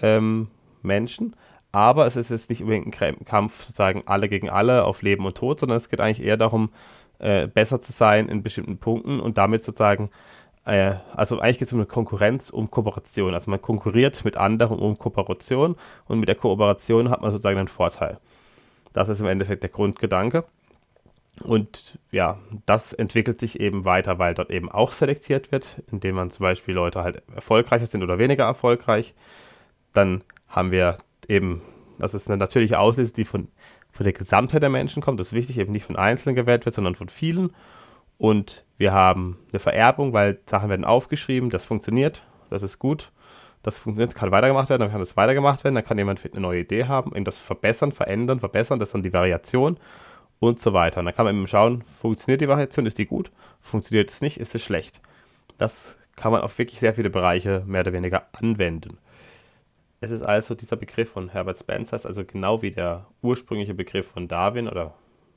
ähm, 0.00 0.49
Menschen, 0.83 1.35
aber 1.73 2.07
es 2.07 2.14
ist 2.14 2.31
jetzt 2.31 2.50
nicht 2.50 2.62
unbedingt 2.62 3.00
ein 3.00 3.25
Kampf 3.25 3.64
sozusagen 3.64 4.03
alle 4.07 4.29
gegen 4.29 4.50
alle 4.50 4.85
auf 4.85 5.03
Leben 5.03 5.25
und 5.25 5.37
Tod, 5.37 5.61
sondern 5.61 5.76
es 5.76 5.88
geht 5.88 6.00
eigentlich 6.00 6.25
eher 6.25 6.37
darum, 6.37 6.71
äh, 7.19 7.47
besser 7.47 7.81
zu 7.81 7.93
sein 7.93 8.29
in 8.29 8.43
bestimmten 8.43 8.79
Punkten 8.79 9.19
und 9.19 9.38
damit 9.38 9.62
sozusagen 9.62 10.11
äh, 10.64 10.95
also 11.14 11.38
eigentlich 11.41 11.59
geht 11.59 11.69
es 11.69 11.73
um 11.73 11.81
eine 11.81 11.87
Konkurrenz, 11.87 12.50
um 12.50 12.71
Kooperation. 12.71 13.35
Also 13.35 13.50
man 13.50 13.61
konkurriert 13.61 14.25
mit 14.25 14.37
anderen 14.37 14.79
um 14.79 14.99
Kooperation 14.99 15.76
und 16.07 16.21
mit 16.21 16.29
der 16.29 16.37
Kooperation 16.37 17.11
hat 17.11 17.21
man 17.21 17.31
sozusagen 17.31 17.59
einen 17.59 17.69
Vorteil. 17.69 18.19
Das 18.93 19.09
ist 19.09 19.21
im 19.21 19.26
Endeffekt 19.26 19.62
der 19.62 19.71
Grundgedanke. 19.71 20.45
Und 21.43 21.99
ja, 22.12 22.38
das 22.64 22.93
entwickelt 22.93 23.41
sich 23.41 23.59
eben 23.59 23.85
weiter, 23.85 24.19
weil 24.19 24.35
dort 24.35 24.50
eben 24.50 24.71
auch 24.71 24.93
selektiert 24.93 25.50
wird, 25.50 25.83
indem 25.91 26.14
man 26.14 26.31
zum 26.31 26.45
Beispiel 26.45 26.75
Leute 26.75 27.03
halt 27.03 27.23
erfolgreicher 27.35 27.87
sind 27.87 28.03
oder 28.03 28.19
weniger 28.19 28.45
erfolgreich. 28.45 29.14
Dann 29.93 30.23
haben 30.49 30.71
wir 30.71 30.99
eben, 31.29 31.61
das 31.99 32.14
ist 32.14 32.29
eine 32.29 32.37
natürliche 32.37 32.79
Auslese, 32.79 33.12
die 33.12 33.25
von, 33.25 33.49
von 33.91 34.05
der 34.05 34.12
Gesamtheit 34.12 34.62
der 34.62 34.71
Menschen 34.71 35.03
kommt. 35.03 35.19
Das 35.19 35.29
ist 35.29 35.33
wichtig, 35.33 35.59
eben 35.59 35.73
nicht 35.73 35.87
von 35.87 35.97
Einzelnen 35.97 36.37
gewählt 36.37 36.64
wird, 36.67 36.75
sondern 36.75 36.95
von 36.95 37.09
vielen. 37.09 37.53
Und 38.17 38.64
wir 38.79 38.93
haben 38.93 39.38
eine 39.50 39.59
Vererbung, 39.59 40.12
weil 40.12 40.38
Sachen 40.47 40.69
werden 40.69 40.85
aufgeschrieben, 40.85 41.50
das 41.50 41.64
funktioniert, 41.64 42.23
das 42.49 42.62
ist 42.62 42.79
gut, 42.79 43.11
das 43.64 43.76
funktioniert, 43.76 44.14
kann 44.14 44.31
weitergemacht 44.31 44.69
werden, 44.69 44.83
dann 44.83 44.91
kann 44.91 45.00
das 45.00 45.17
weitergemacht 45.17 45.64
werden, 45.64 45.75
dann 45.75 45.85
kann 45.85 45.99
jemand 45.99 46.25
eine 46.25 46.41
neue 46.41 46.61
Idee 46.61 46.85
haben, 46.85 47.14
eben 47.14 47.25
das 47.25 47.37
verbessern, 47.37 47.91
verändern, 47.91 48.38
verbessern, 48.38 48.79
das 48.79 48.91
ist 48.91 48.95
dann 48.95 49.03
die 49.03 49.12
Variation 49.12 49.79
und 50.41 50.61
so 50.61 50.73
weiter. 50.73 51.00
Und 51.00 51.07
dann 51.07 51.14
kann 51.14 51.26
man 51.26 51.37
eben 51.37 51.47
schauen, 51.47 51.83
funktioniert 51.83 52.41
die 52.41 52.49
Variation, 52.49 52.87
ist 52.87 52.99
die 52.99 53.07
gut, 53.07 53.31
funktioniert 53.61 54.11
es 54.11 54.21
nicht, 54.21 54.38
ist 54.38 54.55
es 54.55 54.62
schlecht. 54.62 55.00
Das 55.59 55.97
kann 56.17 56.33
man 56.33 56.43
auf 56.43 56.59
wirklich 56.59 56.81
sehr 56.81 56.95
viele 56.95 57.11
Bereiche 57.11 57.62
mehr 57.67 57.81
oder 57.81 57.93
weniger 57.93 58.29
anwenden. 58.33 58.99
Es 60.00 60.11
ist 60.11 60.23
also 60.23 60.55
dieser 60.55 60.76
Begriff 60.76 61.12
von 61.12 61.31
Herbert 61.31 61.59
Spencer, 61.59 61.99
also 62.05 62.25
genau 62.25 62.61
wie 62.62 62.71
der 62.71 63.07
ursprüngliche 63.23 63.75
Begriff 63.75 64.09
von 64.09 64.29
Darwin 64.29 64.69
oder 64.69 64.95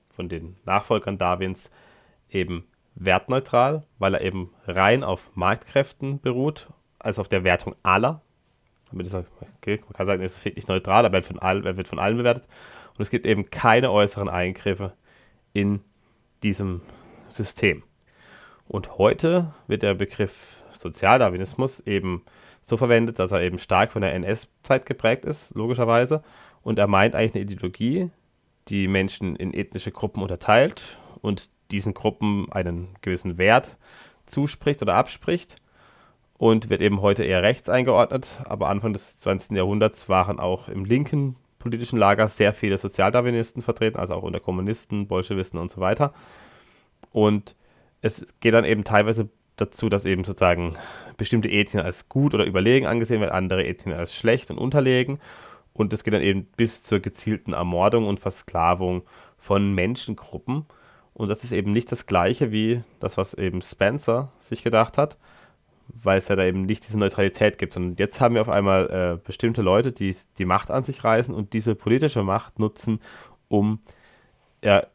von 0.09 0.27
den 0.27 0.57
Nachfolgern 0.65 1.17
Darwins, 1.17 1.69
eben 2.29 2.65
wertneutral, 2.95 3.83
weil 3.99 4.15
er 4.15 4.21
eben 4.21 4.51
rein 4.65 5.03
auf 5.03 5.29
Marktkräften 5.35 6.19
beruht, 6.19 6.67
also 6.99 7.21
auf 7.21 7.29
der 7.29 7.43
Wertung 7.43 7.75
aller. 7.83 8.21
Damit 8.91 9.05
ist 9.05 9.13
er, 9.13 9.25
okay, 9.57 9.79
man 9.85 9.93
kann 9.93 10.07
sagen, 10.07 10.23
es 10.23 10.35
ist 10.45 10.55
nicht 10.55 10.67
neutral, 10.67 11.05
aber 11.05 11.17
er 11.17 11.21
wird, 11.21 11.25
von 11.25 11.39
allen, 11.39 11.65
er 11.65 11.77
wird 11.77 11.87
von 11.87 11.99
allen 11.99 12.17
bewertet. 12.17 12.47
Und 12.97 13.03
es 13.03 13.09
gibt 13.09 13.25
eben 13.25 13.49
keine 13.49 13.91
äußeren 13.91 14.29
Eingriffe 14.29 14.93
in 15.53 15.81
diesem 16.43 16.81
System. 17.29 17.83
Und 18.67 18.97
heute 18.97 19.53
wird 19.67 19.83
der 19.83 19.93
Begriff 19.93 20.63
Sozialdarwinismus 20.73 21.79
eben 21.81 22.23
so 22.63 22.75
verwendet, 22.77 23.19
dass 23.19 23.31
er 23.31 23.41
eben 23.41 23.59
stark 23.59 23.91
von 23.91 24.01
der 24.01 24.13
NS-Zeit 24.13 24.85
geprägt 24.85 25.25
ist, 25.25 25.53
logischerweise. 25.55 26.23
Und 26.63 26.79
er 26.79 26.87
meint 26.87 27.15
eigentlich 27.15 27.35
eine 27.35 27.43
Ideologie, 27.43 28.09
die 28.67 28.87
Menschen 28.87 29.35
in 29.35 29.53
ethnische 29.53 29.91
Gruppen 29.91 30.21
unterteilt 30.21 30.97
und 31.21 31.49
diesen 31.71 31.93
Gruppen 31.93 32.51
einen 32.51 32.89
gewissen 33.01 33.37
Wert 33.37 33.77
zuspricht 34.25 34.81
oder 34.81 34.95
abspricht 34.95 35.57
und 36.37 36.69
wird 36.69 36.81
eben 36.81 37.01
heute 37.01 37.23
eher 37.23 37.43
rechts 37.43 37.69
eingeordnet. 37.69 38.39
Aber 38.43 38.69
Anfang 38.69 38.93
des 38.93 39.19
20. 39.19 39.51
Jahrhunderts 39.51 40.09
waren 40.09 40.39
auch 40.39 40.67
im 40.67 40.83
linken 40.83 41.37
politischen 41.59 41.97
Lager 41.97 42.27
sehr 42.27 42.53
viele 42.53 42.77
Sozialdarwinisten 42.77 43.61
vertreten, 43.61 43.97
also 43.97 44.13
auch 44.13 44.23
unter 44.23 44.39
Kommunisten, 44.39 45.07
Bolschewisten 45.07 45.59
und 45.59 45.71
so 45.71 45.81
weiter. 45.81 46.13
Und 47.11 47.55
es 48.01 48.25
geht 48.39 48.53
dann 48.53 48.65
eben 48.65 48.83
teilweise 48.83 49.29
dazu, 49.55 49.89
dass 49.89 50.05
eben 50.05 50.23
sozusagen 50.23 50.75
bestimmte 51.17 51.49
Ethnien 51.49 51.83
als 51.83 52.09
gut 52.09 52.33
oder 52.33 52.45
überlegen 52.45 52.85
angesehen 52.85 53.21
werden, 53.21 53.31
andere 53.31 53.65
Ethnien 53.65 53.97
als 53.97 54.15
schlecht 54.15 54.51
und 54.51 54.57
unterlegen. 54.57 55.19
Und 55.73 55.93
es 55.93 56.03
geht 56.03 56.13
dann 56.13 56.21
eben 56.21 56.45
bis 56.57 56.83
zur 56.83 56.99
gezielten 56.99 57.53
Ermordung 57.53 58.07
und 58.07 58.19
Versklavung 58.19 59.03
von 59.37 59.73
Menschengruppen. 59.73 60.65
Und 61.13 61.29
das 61.29 61.43
ist 61.43 61.51
eben 61.51 61.71
nicht 61.71 61.91
das 61.91 62.05
Gleiche 62.05 62.51
wie 62.51 62.81
das, 62.99 63.17
was 63.17 63.33
eben 63.33 63.61
Spencer 63.61 64.31
sich 64.39 64.63
gedacht 64.63 64.97
hat, 64.97 65.17
weil 65.89 66.17
es 66.17 66.27
ja 66.27 66.35
da 66.35 66.45
eben 66.45 66.63
nicht 66.63 66.85
diese 66.85 66.97
Neutralität 66.97 67.57
gibt, 67.57 67.73
sondern 67.73 67.95
jetzt 67.97 68.19
haben 68.19 68.35
wir 68.35 68.41
auf 68.41 68.49
einmal 68.49 68.89
äh, 68.89 69.25
bestimmte 69.25 69.61
Leute, 69.61 69.91
die 69.91 70.15
die 70.37 70.45
Macht 70.45 70.71
an 70.71 70.83
sich 70.83 71.03
reißen 71.03 71.33
und 71.33 71.53
diese 71.53 71.75
politische 71.75 72.23
Macht 72.23 72.59
nutzen, 72.59 72.99
um 73.47 73.79
ja, 74.63 74.85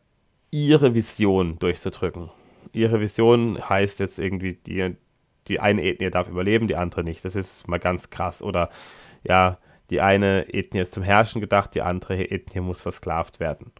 ihre 0.50 0.94
Vision 0.94 1.58
durchzudrücken. 1.58 2.30
Ihre 2.72 3.00
Vision 3.00 3.58
heißt 3.68 4.00
jetzt 4.00 4.18
irgendwie, 4.18 4.54
die, 4.54 4.96
die 5.48 5.60
eine 5.60 5.82
Ethnie 5.82 6.10
darf 6.10 6.28
überleben, 6.28 6.68
die 6.68 6.76
andere 6.76 7.04
nicht. 7.04 7.24
Das 7.24 7.36
ist 7.36 7.68
mal 7.68 7.78
ganz 7.78 8.10
krass. 8.10 8.42
Oder 8.42 8.70
ja, 9.24 9.58
die 9.90 10.00
eine 10.00 10.52
Ethnie 10.52 10.80
ist 10.80 10.92
zum 10.92 11.02
Herrschen 11.02 11.40
gedacht, 11.40 11.74
die 11.74 11.82
andere 11.82 12.30
Ethnie 12.30 12.60
muss 12.60 12.80
versklavt 12.80 13.40
werden. 13.40 13.72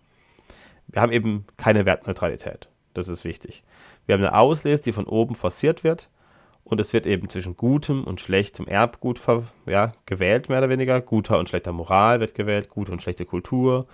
Wir 0.89 1.01
haben 1.01 1.13
eben 1.13 1.47
keine 1.57 1.87
Wertneutralität. 1.87 2.69
Das 2.95 3.09
ist 3.09 3.25
wichtig. 3.25 3.63
Wir 4.05 4.15
haben 4.15 4.23
eine 4.23 4.37
Auslese, 4.37 4.83
die 4.83 4.93
von 4.93 5.07
oben 5.07 5.35
forciert 5.35 5.85
wird 5.85 6.11
und 6.65 6.81
es 6.81 6.93
wird 6.93 7.07
eben 7.07 7.29
zwischen 7.29 7.57
gutem 7.57 8.05
und 8.05 8.21
schlechtem 8.21 8.67
Erbgut 8.67 9.21
ja, 9.67 9.93
gewählt, 10.07 10.49
mehr 10.49 10.59
oder 10.59 10.69
weniger. 10.69 11.01
Guter 11.01 11.39
und 11.39 11.49
schlechter 11.49 11.73
Moral 11.73 12.21
wird 12.21 12.35
gewählt, 12.35 12.69
gute 12.69 12.93
und 12.93 13.03
schlechte 13.03 13.25
Kultur, 13.25 13.87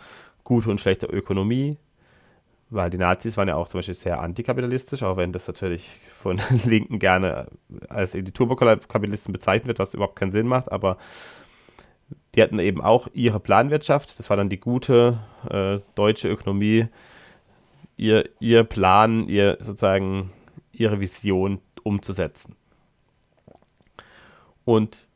gute 0.44 0.70
und 0.70 0.80
schlechte 0.80 1.06
Ökonomie. 1.06 1.78
Weil 2.70 2.90
die 2.90 2.98
Nazis 2.98 3.38
waren 3.38 3.48
ja 3.48 3.56
auch 3.56 3.68
zum 3.68 3.78
Beispiel 3.78 3.94
sehr 3.94 4.20
antikapitalistisch, 4.20 5.02
auch 5.02 5.16
wenn 5.16 5.32
das 5.32 5.46
natürlich 5.46 5.98
von 6.12 6.40
Linken 6.64 6.98
gerne 6.98 7.46
als 7.88 8.12
die 8.12 8.22
Turbokapitalisten 8.24 9.32
bezeichnet 9.32 9.68
wird, 9.68 9.78
was 9.78 9.94
überhaupt 9.94 10.16
keinen 10.16 10.32
Sinn 10.32 10.46
macht. 10.46 10.70
Aber 10.70 10.98
die 12.34 12.42
hatten 12.42 12.58
eben 12.58 12.82
auch 12.82 13.08
ihre 13.14 13.40
Planwirtschaft. 13.40 14.18
Das 14.18 14.28
war 14.28 14.36
dann 14.36 14.50
die 14.50 14.60
gute 14.60 15.18
äh, 15.50 15.78
deutsche 15.94 16.28
Ökonomie. 16.28 16.86
Ihr, 17.96 18.28
ihr 18.38 18.64
Plan, 18.64 19.26
ihr 19.26 19.56
sozusagen 19.60 20.30
ihre 20.72 21.00
Vision 21.00 21.60
umzusetzen. 21.88 22.54
Und 24.64 25.08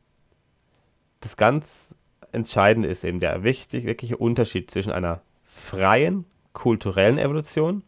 das 1.21 1.37
ganz 1.37 1.95
Entscheidende 2.31 2.87
ist 2.89 3.03
eben 3.03 3.19
der 3.19 3.43
wichtig, 3.43 3.85
wirkliche 3.85 4.17
Unterschied 4.17 4.71
zwischen 4.71 4.91
einer 4.91 5.21
freien 5.43 6.25
kulturellen 6.53 7.19
Evolution 7.19 7.83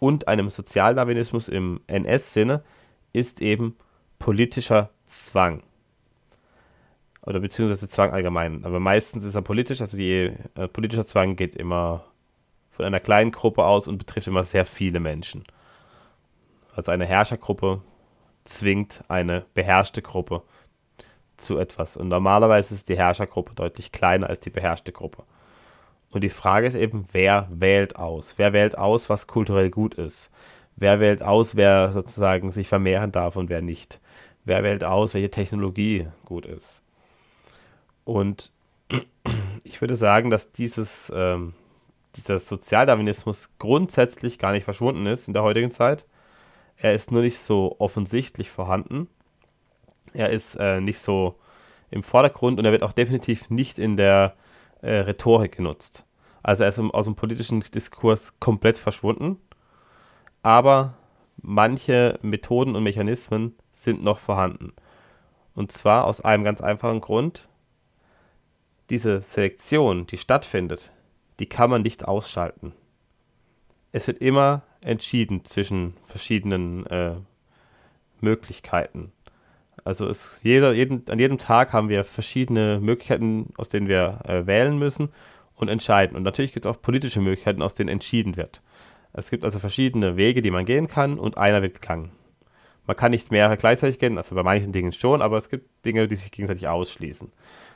und 0.00 0.26
einem 0.26 0.50
Sozialdarwinismus 0.50 1.48
im 1.48 1.80
NS-Sinne 1.86 2.64
ist 3.12 3.40
eben 3.40 3.76
politischer 4.18 4.90
Zwang. 5.06 5.62
Oder 7.22 7.38
beziehungsweise 7.40 7.88
Zwang 7.88 8.10
allgemein. 8.12 8.64
Aber 8.64 8.80
meistens 8.80 9.22
ist 9.22 9.36
er 9.36 9.42
politisch, 9.42 9.80
also 9.80 9.96
die, 9.96 10.32
äh, 10.56 10.68
politischer 10.68 11.06
Zwang 11.06 11.36
geht 11.36 11.54
immer 11.54 12.04
von 12.70 12.84
einer 12.84 13.00
kleinen 13.00 13.30
Gruppe 13.30 13.64
aus 13.64 13.86
und 13.86 13.98
betrifft 13.98 14.26
immer 14.26 14.42
sehr 14.42 14.66
viele 14.66 14.98
Menschen. 14.98 15.44
Also 16.74 16.90
eine 16.90 17.06
Herrschergruppe 17.06 17.80
zwingt 18.44 19.02
eine 19.08 19.46
beherrschte 19.54 20.02
Gruppe 20.02 20.42
zu 21.36 21.58
etwas. 21.58 21.96
Und 21.96 22.08
normalerweise 22.08 22.74
ist 22.74 22.88
die 22.88 22.96
Herrschergruppe 22.96 23.54
deutlich 23.54 23.92
kleiner 23.92 24.28
als 24.28 24.40
die 24.40 24.50
beherrschte 24.50 24.92
Gruppe. 24.92 25.24
Und 26.10 26.22
die 26.22 26.30
Frage 26.30 26.66
ist 26.66 26.74
eben, 26.74 27.06
wer 27.12 27.48
wählt 27.50 27.96
aus? 27.96 28.34
Wer 28.36 28.52
wählt 28.52 28.78
aus, 28.78 29.10
was 29.10 29.26
kulturell 29.26 29.70
gut 29.70 29.94
ist? 29.94 30.30
Wer 30.76 31.00
wählt 31.00 31.22
aus, 31.22 31.56
wer 31.56 31.92
sozusagen 31.92 32.52
sich 32.52 32.68
vermehren 32.68 33.10
darf 33.10 33.36
und 33.36 33.48
wer 33.50 33.62
nicht? 33.62 34.00
Wer 34.44 34.62
wählt 34.62 34.84
aus, 34.84 35.14
welche 35.14 35.30
Technologie 35.30 36.06
gut 36.24 36.46
ist? 36.46 36.82
Und 38.04 38.52
ich 39.64 39.80
würde 39.80 39.96
sagen, 39.96 40.30
dass 40.30 40.52
dieses, 40.52 41.10
ähm, 41.14 41.54
dieser 42.16 42.38
Sozialdarwinismus 42.38 43.50
grundsätzlich 43.58 44.38
gar 44.38 44.52
nicht 44.52 44.64
verschwunden 44.64 45.06
ist 45.06 45.26
in 45.26 45.34
der 45.34 45.42
heutigen 45.42 45.70
Zeit. 45.70 46.04
Er 46.76 46.94
ist 46.94 47.10
nur 47.10 47.22
nicht 47.22 47.38
so 47.38 47.76
offensichtlich 47.78 48.50
vorhanden 48.50 49.08
er 50.14 50.30
ist 50.30 50.54
äh, 50.54 50.80
nicht 50.80 51.00
so 51.00 51.38
im 51.90 52.02
Vordergrund 52.02 52.58
und 52.58 52.64
er 52.64 52.72
wird 52.72 52.82
auch 52.82 52.92
definitiv 52.92 53.50
nicht 53.50 53.78
in 53.78 53.96
der 53.96 54.34
äh, 54.80 54.92
Rhetorik 55.00 55.56
genutzt. 55.56 56.04
Also 56.42 56.62
er 56.62 56.68
ist 56.68 56.78
im, 56.78 56.90
aus 56.90 57.04
dem 57.04 57.16
politischen 57.16 57.60
Diskurs 57.60 58.38
komplett 58.38 58.76
verschwunden, 58.76 59.38
aber 60.42 60.94
manche 61.36 62.18
Methoden 62.22 62.76
und 62.76 62.84
Mechanismen 62.84 63.56
sind 63.72 64.02
noch 64.02 64.18
vorhanden. 64.18 64.72
Und 65.54 65.72
zwar 65.72 66.04
aus 66.04 66.20
einem 66.20 66.44
ganz 66.44 66.60
einfachen 66.60 67.00
Grund. 67.00 67.48
Diese 68.90 69.20
Selektion, 69.20 70.06
die 70.06 70.18
stattfindet, 70.18 70.92
die 71.38 71.46
kann 71.46 71.70
man 71.70 71.82
nicht 71.82 72.06
ausschalten. 72.06 72.72
Es 73.94 74.08
wird 74.08 74.18
immer 74.18 74.62
entschieden 74.80 75.44
zwischen 75.44 75.94
verschiedenen 76.04 76.84
äh, 76.86 77.12
Möglichkeiten. 78.20 79.12
Also 79.84 80.08
ist 80.08 80.40
jeder, 80.42 80.72
jeden, 80.72 81.08
an 81.08 81.20
jedem 81.20 81.38
Tag 81.38 81.72
haben 81.72 81.88
wir 81.88 82.02
verschiedene 82.02 82.80
Möglichkeiten, 82.80 83.52
aus 83.56 83.68
denen 83.68 83.86
wir 83.86 84.18
äh, 84.24 84.48
wählen 84.48 84.80
müssen 84.80 85.10
und 85.54 85.68
entscheiden. 85.68 86.16
Und 86.16 86.24
natürlich 86.24 86.52
gibt 86.52 86.66
es 86.66 86.72
auch 86.72 86.82
politische 86.82 87.20
Möglichkeiten, 87.20 87.62
aus 87.62 87.74
denen 87.74 87.88
entschieden 87.88 88.36
wird. 88.36 88.62
Es 89.12 89.30
gibt 89.30 89.44
also 89.44 89.60
verschiedene 89.60 90.16
Wege, 90.16 90.42
die 90.42 90.50
man 90.50 90.64
gehen 90.64 90.88
kann 90.88 91.16
und 91.16 91.38
einer 91.38 91.62
wird 91.62 91.80
gegangen. 91.80 92.10
Man 92.88 92.96
kann 92.96 93.12
nicht 93.12 93.30
mehrere 93.30 93.56
gleichzeitig 93.56 94.00
gehen, 94.00 94.18
also 94.18 94.34
bei 94.34 94.42
manchen 94.42 94.72
Dingen 94.72 94.90
schon, 94.90 95.22
aber 95.22 95.38
es 95.38 95.48
gibt 95.48 95.68
Dinge, 95.84 96.08
die 96.08 96.16
sich 96.16 96.32
gegenseitig 96.32 96.66
ausschließen. 96.66 97.30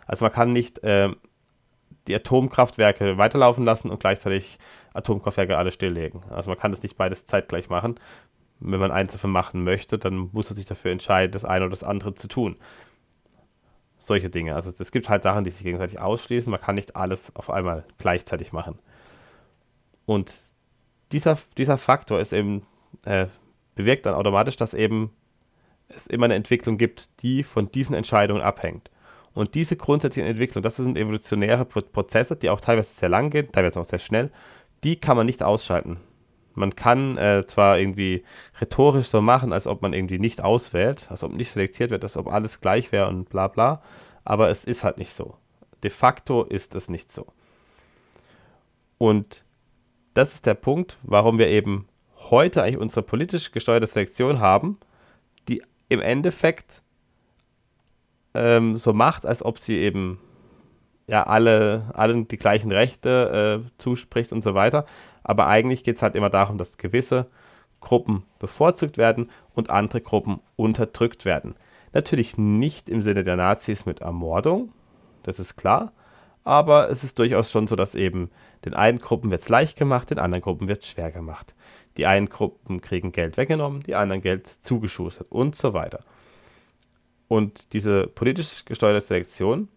Also 0.04 0.24
man 0.24 0.32
kann 0.32 0.52
nicht 0.52 0.82
äh, 0.82 1.10
die 2.08 2.14
Atomkraftwerke 2.16 3.18
weiterlaufen 3.18 3.64
lassen 3.64 3.88
und 3.90 4.00
gleichzeitig 4.00 4.58
Atomkraftwerke 4.98 5.56
alle 5.56 5.72
stilllegen. 5.72 6.22
Also 6.30 6.50
man 6.50 6.58
kann 6.58 6.70
das 6.70 6.82
nicht 6.82 6.96
beides 6.96 7.26
zeitgleich 7.26 7.68
machen, 7.68 7.98
wenn 8.60 8.80
man 8.80 8.90
eins 8.90 9.12
davon 9.12 9.30
machen 9.30 9.64
möchte, 9.64 9.98
dann 9.98 10.30
muss 10.32 10.50
man 10.50 10.56
sich 10.56 10.66
dafür 10.66 10.90
entscheiden, 10.90 11.32
das 11.32 11.44
eine 11.44 11.64
oder 11.64 11.70
das 11.70 11.84
andere 11.84 12.14
zu 12.14 12.28
tun. 12.28 12.56
Solche 13.98 14.30
Dinge. 14.30 14.54
Also 14.54 14.72
es 14.76 14.92
gibt 14.92 15.08
halt 15.08 15.22
Sachen, 15.22 15.44
die 15.44 15.50
sich 15.50 15.62
gegenseitig 15.62 16.00
ausschließen. 16.00 16.50
Man 16.50 16.60
kann 16.60 16.74
nicht 16.74 16.96
alles 16.96 17.34
auf 17.36 17.50
einmal 17.50 17.84
gleichzeitig 17.98 18.52
machen. 18.52 18.78
Und 20.06 20.32
dieser, 21.12 21.38
dieser 21.56 21.78
Faktor 21.78 22.20
ist 22.20 22.32
eben, 22.32 22.66
äh, 23.04 23.26
bewirkt 23.74 24.06
dann 24.06 24.14
automatisch, 24.14 24.56
dass 24.56 24.74
eben 24.74 25.12
es 25.88 26.06
immer 26.06 26.26
eine 26.26 26.34
Entwicklung 26.34 26.78
gibt, 26.78 27.22
die 27.22 27.42
von 27.42 27.70
diesen 27.70 27.94
Entscheidungen 27.94 28.42
abhängt. 28.42 28.90
Und 29.34 29.54
diese 29.54 29.76
grundsätzliche 29.76 30.28
Entwicklung, 30.28 30.62
das 30.62 30.76
sind 30.76 30.96
evolutionäre 30.96 31.64
Prozesse, 31.64 32.36
die 32.36 32.50
auch 32.50 32.60
teilweise 32.60 32.92
sehr 32.92 33.08
lang 33.08 33.30
gehen, 33.30 33.50
teilweise 33.52 33.80
auch 33.80 33.84
sehr 33.84 33.98
schnell, 33.98 34.30
die 34.84 34.96
kann 34.96 35.16
man 35.16 35.26
nicht 35.26 35.42
ausschalten. 35.42 35.98
Man 36.54 36.74
kann 36.74 37.16
äh, 37.16 37.44
zwar 37.46 37.78
irgendwie 37.78 38.24
rhetorisch 38.60 39.06
so 39.06 39.20
machen, 39.20 39.52
als 39.52 39.66
ob 39.66 39.80
man 39.82 39.92
irgendwie 39.92 40.18
nicht 40.18 40.40
auswählt, 40.40 41.06
als 41.10 41.22
ob 41.22 41.32
nicht 41.32 41.52
selektiert 41.52 41.90
wird, 41.90 42.02
als 42.02 42.16
ob 42.16 42.26
alles 42.26 42.60
gleich 42.60 42.90
wäre 42.90 43.08
und 43.08 43.28
bla 43.28 43.46
bla, 43.48 43.82
aber 44.24 44.50
es 44.50 44.64
ist 44.64 44.82
halt 44.84 44.98
nicht 44.98 45.12
so. 45.12 45.36
De 45.82 45.90
facto 45.90 46.42
ist 46.42 46.74
es 46.74 46.88
nicht 46.88 47.12
so. 47.12 47.26
Und 48.98 49.44
das 50.14 50.34
ist 50.34 50.46
der 50.46 50.54
Punkt, 50.54 50.98
warum 51.02 51.38
wir 51.38 51.46
eben 51.46 51.86
heute 52.16 52.62
eigentlich 52.62 52.78
unsere 52.78 53.02
politisch 53.02 53.52
gesteuerte 53.52 53.86
Selektion 53.86 54.40
haben, 54.40 54.78
die 55.48 55.62
im 55.88 56.00
Endeffekt 56.00 56.82
ähm, 58.34 58.76
so 58.76 58.92
macht, 58.92 59.24
als 59.24 59.44
ob 59.44 59.60
sie 59.60 59.78
eben 59.78 60.20
ja 61.08 61.24
alle, 61.24 61.90
allen 61.94 62.28
die 62.28 62.36
gleichen 62.36 62.70
Rechte 62.70 63.64
äh, 63.64 63.70
zuspricht 63.78 64.32
und 64.32 64.44
so 64.44 64.54
weiter. 64.54 64.86
Aber 65.24 65.48
eigentlich 65.48 65.82
geht 65.82 65.96
es 65.96 66.02
halt 66.02 66.14
immer 66.14 66.30
darum, 66.30 66.58
dass 66.58 66.76
gewisse 66.76 67.26
Gruppen 67.80 68.22
bevorzugt 68.38 68.98
werden 68.98 69.30
und 69.54 69.70
andere 69.70 70.00
Gruppen 70.00 70.40
unterdrückt 70.56 71.24
werden. 71.24 71.54
Natürlich 71.92 72.36
nicht 72.36 72.88
im 72.88 73.02
Sinne 73.02 73.24
der 73.24 73.36
Nazis 73.36 73.86
mit 73.86 74.00
Ermordung, 74.00 74.72
das 75.22 75.38
ist 75.38 75.56
klar, 75.56 75.92
aber 76.44 76.90
es 76.90 77.04
ist 77.04 77.18
durchaus 77.18 77.50
schon 77.50 77.66
so, 77.66 77.76
dass 77.76 77.94
eben 77.94 78.30
den 78.64 78.74
einen 78.74 78.98
Gruppen 78.98 79.30
wird 79.30 79.42
es 79.42 79.48
leicht 79.48 79.76
gemacht, 79.76 80.10
den 80.10 80.18
anderen 80.18 80.42
Gruppen 80.42 80.68
wird 80.68 80.82
es 80.82 80.88
schwer 80.88 81.10
gemacht. 81.10 81.54
Die 81.96 82.06
einen 82.06 82.28
Gruppen 82.28 82.80
kriegen 82.80 83.12
Geld 83.12 83.36
weggenommen, 83.36 83.82
die 83.82 83.94
anderen 83.94 84.22
Geld 84.22 84.46
zugeschustert 84.46 85.30
und 85.30 85.56
so 85.56 85.74
weiter. 85.74 86.00
Und 87.28 87.72
diese 87.72 88.06
politisch 88.06 88.64
gesteuerte 88.64 89.04
Selektion 89.04 89.68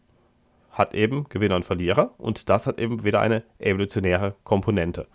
hat 0.72 0.94
eben 0.94 1.26
Gewinner 1.30 1.56
und 1.56 1.66
Verlierer 1.66 2.14
und 2.18 2.50
das 2.50 2.68
hat 2.68 2.80
eben 2.80 3.04
wieder 3.04 3.20
eine 3.20 3.44
evolutionäre 3.60 4.36
Komponente. 4.44 5.08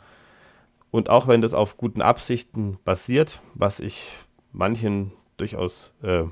Und 0.91 1.11
auch 1.11 1.29
wenn 1.29 1.41
das 1.41 1.55
auf 1.55 1.77
guten 1.77 2.03
Absichten 2.03 2.79
basiert, 2.85 3.41
was 3.55 3.81
ich 3.81 4.17
manchen 4.53 5.13
durchaus 5.37 5.95
äh, 6.03 6.25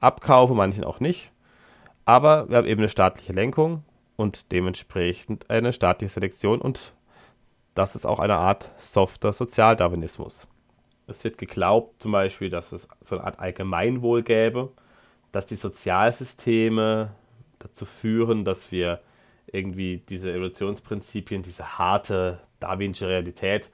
abkaufe, 0.00 0.54
manchen 0.54 0.84
auch 0.84 1.00
nicht, 1.00 1.32
aber 2.04 2.48
wir 2.48 2.58
haben 2.58 2.66
eben 2.66 2.80
eine 2.80 2.88
staatliche 2.88 3.32
Lenkung 3.32 3.82
und 4.16 4.52
dementsprechend 4.52 5.50
eine 5.50 5.72
staatliche 5.72 6.14
Selektion 6.14 6.60
und 6.60 6.94
das 7.74 7.94
ist 7.94 8.06
auch 8.06 8.20
eine 8.20 8.36
Art 8.36 8.70
softer 8.78 9.32
Sozialdarwinismus. 9.32 10.48
Es 11.08 11.22
wird 11.24 11.38
geglaubt 11.38 12.02
zum 12.02 12.12
Beispiel, 12.12 12.50
dass 12.50 12.72
es 12.72 12.88
so 13.02 13.16
eine 13.16 13.24
Art 13.24 13.38
Allgemeinwohl 13.38 14.22
gäbe, 14.22 14.72
dass 15.30 15.46
die 15.46 15.56
Sozialsysteme 15.56 17.10
dazu 17.58 17.84
führen, 17.84 18.44
dass 18.44 18.72
wir 18.72 19.00
irgendwie 19.46 20.02
diese 20.08 20.32
Evolutionsprinzipien, 20.32 21.42
diese 21.42 21.78
harte 21.78 22.40
darwinsche 22.60 23.08
Realität, 23.08 23.70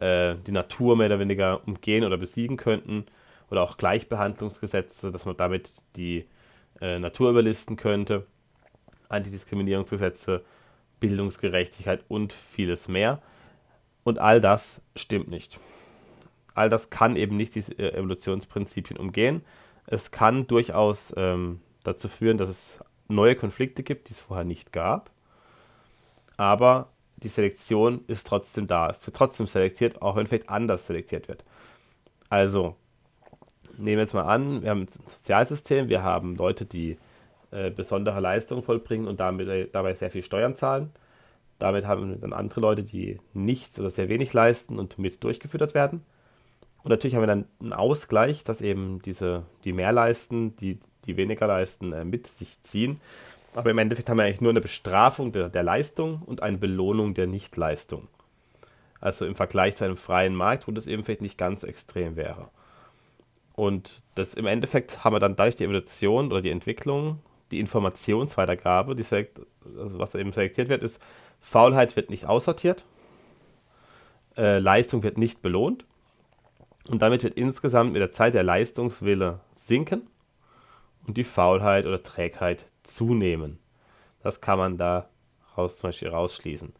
äh, 0.00 0.34
die 0.46 0.52
Natur 0.52 0.96
mehr 0.96 1.06
oder 1.06 1.18
weniger 1.18 1.66
umgehen 1.66 2.04
oder 2.04 2.16
besiegen 2.16 2.56
könnten. 2.56 3.06
Oder 3.50 3.62
auch 3.62 3.76
Gleichbehandlungsgesetze, 3.76 5.12
dass 5.12 5.26
man 5.26 5.36
damit 5.36 5.72
die 5.96 6.24
äh, 6.80 6.98
Natur 6.98 7.30
überlisten 7.30 7.76
könnte. 7.76 8.26
Antidiskriminierungsgesetze, 9.10 10.42
Bildungsgerechtigkeit 11.00 12.02
und 12.08 12.32
vieles 12.32 12.88
mehr. 12.88 13.20
Und 14.04 14.18
all 14.18 14.40
das 14.40 14.80
stimmt 14.96 15.28
nicht. 15.28 15.60
All 16.54 16.70
das 16.70 16.88
kann 16.88 17.16
eben 17.16 17.36
nicht 17.36 17.54
diese 17.54 17.72
äh, 17.78 17.94
Evolutionsprinzipien 17.94 18.98
umgehen. 18.98 19.42
Es 19.86 20.10
kann 20.10 20.46
durchaus 20.46 21.12
ähm, 21.16 21.60
dazu 21.84 22.08
führen, 22.08 22.38
dass 22.38 22.48
es 22.48 22.80
neue 23.14 23.36
Konflikte 23.36 23.82
gibt, 23.82 24.08
die 24.08 24.12
es 24.12 24.20
vorher 24.20 24.44
nicht 24.44 24.72
gab. 24.72 25.10
Aber 26.36 26.88
die 27.16 27.28
Selektion 27.28 28.04
ist 28.08 28.26
trotzdem 28.26 28.66
da. 28.66 28.90
Es 28.90 29.06
wird 29.06 29.16
trotzdem 29.16 29.46
selektiert, 29.46 30.02
auch 30.02 30.16
wenn 30.16 30.26
vielleicht 30.26 30.48
anders 30.48 30.86
selektiert 30.86 31.28
wird. 31.28 31.44
Also, 32.28 32.76
nehmen 33.76 33.98
wir 33.98 34.02
jetzt 34.02 34.14
mal 34.14 34.22
an, 34.22 34.62
wir 34.62 34.70
haben 34.70 34.82
ein 34.82 34.88
Sozialsystem, 34.88 35.88
wir 35.88 36.02
haben 36.02 36.36
Leute, 36.36 36.64
die 36.64 36.98
äh, 37.50 37.70
besondere 37.70 38.20
Leistungen 38.20 38.62
vollbringen 38.62 39.06
und 39.06 39.20
damit, 39.20 39.48
äh, 39.48 39.68
dabei 39.70 39.94
sehr 39.94 40.10
viel 40.10 40.22
Steuern 40.22 40.56
zahlen. 40.56 40.90
Damit 41.58 41.86
haben 41.86 42.10
wir 42.10 42.16
dann 42.16 42.32
andere 42.32 42.60
Leute, 42.60 42.82
die 42.82 43.20
nichts 43.34 43.78
oder 43.78 43.90
sehr 43.90 44.08
wenig 44.08 44.32
leisten 44.32 44.78
und 44.78 44.98
mit 44.98 45.22
durchgefüttert 45.22 45.74
werden. 45.74 46.02
Und 46.82 46.90
natürlich 46.90 47.14
haben 47.14 47.22
wir 47.22 47.28
dann 47.28 47.44
einen 47.60 47.72
Ausgleich, 47.72 48.42
dass 48.42 48.60
eben 48.60 49.00
diese, 49.02 49.44
die 49.64 49.72
mehr 49.72 49.92
leisten, 49.92 50.56
die, 50.56 50.80
die 51.06 51.16
weniger 51.16 51.46
leisten, 51.46 51.92
äh, 51.92 52.04
mit 52.04 52.26
sich 52.26 52.62
ziehen. 52.62 53.00
Aber 53.54 53.70
im 53.70 53.78
Endeffekt 53.78 54.08
haben 54.08 54.18
wir 54.18 54.24
eigentlich 54.24 54.40
nur 54.40 54.50
eine 54.50 54.60
Bestrafung 54.60 55.32
der, 55.32 55.48
der 55.48 55.62
Leistung 55.62 56.22
und 56.24 56.42
eine 56.42 56.58
Belohnung 56.58 57.14
der 57.14 57.26
Nichtleistung. 57.26 58.08
Also 59.00 59.26
im 59.26 59.34
Vergleich 59.34 59.76
zu 59.76 59.84
einem 59.84 59.96
freien 59.96 60.34
Markt, 60.34 60.68
wo 60.68 60.72
das 60.72 60.86
eben 60.86 61.04
vielleicht 61.04 61.22
nicht 61.22 61.36
ganz 61.36 61.64
extrem 61.64 62.16
wäre. 62.16 62.48
Und 63.54 64.02
das 64.14 64.34
im 64.34 64.46
Endeffekt 64.46 65.04
haben 65.04 65.14
wir 65.14 65.20
dann 65.20 65.36
dadurch 65.36 65.56
die 65.56 65.64
Evolution 65.64 66.32
oder 66.32 66.40
die 66.40 66.50
Entwicklung, 66.50 67.18
die 67.50 67.60
Informationsweitergabe, 67.60 68.96
die 68.96 69.02
selekt, 69.02 69.40
also 69.76 69.98
was 69.98 70.14
eben 70.14 70.32
selektiert 70.32 70.68
wird, 70.68 70.82
ist, 70.82 71.00
Faulheit 71.40 71.96
wird 71.96 72.08
nicht 72.08 72.26
aussortiert, 72.26 72.84
äh, 74.36 74.58
Leistung 74.58 75.02
wird 75.02 75.18
nicht 75.18 75.42
belohnt 75.42 75.84
und 76.88 77.02
damit 77.02 77.22
wird 77.22 77.34
insgesamt 77.34 77.92
mit 77.92 78.00
der 78.00 78.12
Zeit 78.12 78.34
der 78.34 78.42
Leistungswille 78.42 79.40
sinken 79.66 80.06
und 81.06 81.16
die 81.16 81.24
Faulheit 81.24 81.86
oder 81.86 82.02
Trägheit 82.02 82.66
zunehmen. 82.82 83.58
Das 84.22 84.40
kann 84.40 84.58
man 84.58 84.78
da 84.78 85.08
raus, 85.56 85.78
zum 85.78 85.88
Beispiel 85.88 86.08
rausschließen. 86.08 86.72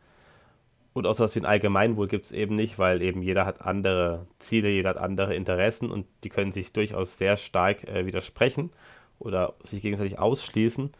Und 0.94 1.06
auch 1.06 1.14
so 1.14 1.24
was 1.24 1.34
wie 1.34 1.40
ein 1.40 1.46
Allgemeinwohl 1.46 2.06
gibt 2.06 2.26
es 2.26 2.32
eben 2.32 2.54
nicht, 2.54 2.78
weil 2.78 3.00
eben 3.00 3.22
jeder 3.22 3.46
hat 3.46 3.62
andere 3.62 4.26
Ziele, 4.38 4.68
jeder 4.68 4.90
hat 4.90 4.98
andere 4.98 5.34
Interessen 5.34 5.90
und 5.90 6.06
die 6.22 6.28
können 6.28 6.52
sich 6.52 6.72
durchaus 6.72 7.16
sehr 7.16 7.36
stark 7.36 7.84
äh, 7.84 8.04
widersprechen 8.04 8.70
oder 9.18 9.54
sich 9.64 9.80
gegenseitig 9.80 10.18
ausschließen. 10.18 10.92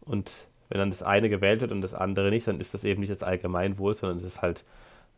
Und 0.00 0.32
wenn 0.68 0.78
dann 0.78 0.90
das 0.90 1.02
eine 1.02 1.28
gewählt 1.28 1.60
wird 1.60 1.72
und 1.72 1.82
das 1.82 1.92
andere 1.92 2.30
nicht, 2.30 2.46
dann 2.46 2.58
ist 2.58 2.72
das 2.72 2.84
eben 2.84 3.00
nicht 3.00 3.12
das 3.12 3.22
Allgemeinwohl, 3.22 3.94
sondern 3.94 4.18
es 4.18 4.24
ist 4.24 4.40
halt 4.40 4.64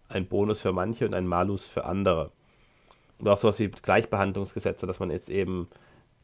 ein 0.09 0.27
Bonus 0.27 0.61
für 0.61 0.73
manche 0.73 1.07
und 1.07 1.15
ein 1.15 1.27
Malus 1.27 1.67
für 1.67 1.85
andere. 1.85 2.33
Und 3.19 3.29
auch 3.29 3.39
sowas 3.39 3.59
wie 3.61 3.69
Gleichbehandlungsgesetze, 3.69 4.87
dass 4.87 4.99
man 4.99 5.11
jetzt 5.11 5.29
eben 5.29 5.69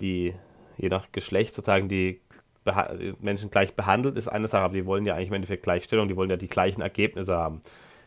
die, 0.00 0.34
je 0.76 0.88
nach 0.88 1.10
Geschlecht 1.12 1.54
sozusagen 1.54 1.88
die 1.88 2.20
Menschen 3.20 3.50
gleich 3.50 3.74
behandelt, 3.74 4.16
ist 4.16 4.28
eine 4.28 4.46
Sache, 4.46 4.62
aber 4.62 4.74
die 4.74 4.86
wollen 4.86 5.04
ja 5.04 5.14
eigentlich 5.14 5.28
im 5.28 5.34
Endeffekt 5.34 5.64
Gleichstellung, 5.64 6.08
die 6.08 6.16
wollen 6.16 6.30
ja 6.30 6.36
die 6.36 6.48
gleichen 6.48 6.80
Ergebnisse 6.80 7.36
haben. 7.36 7.60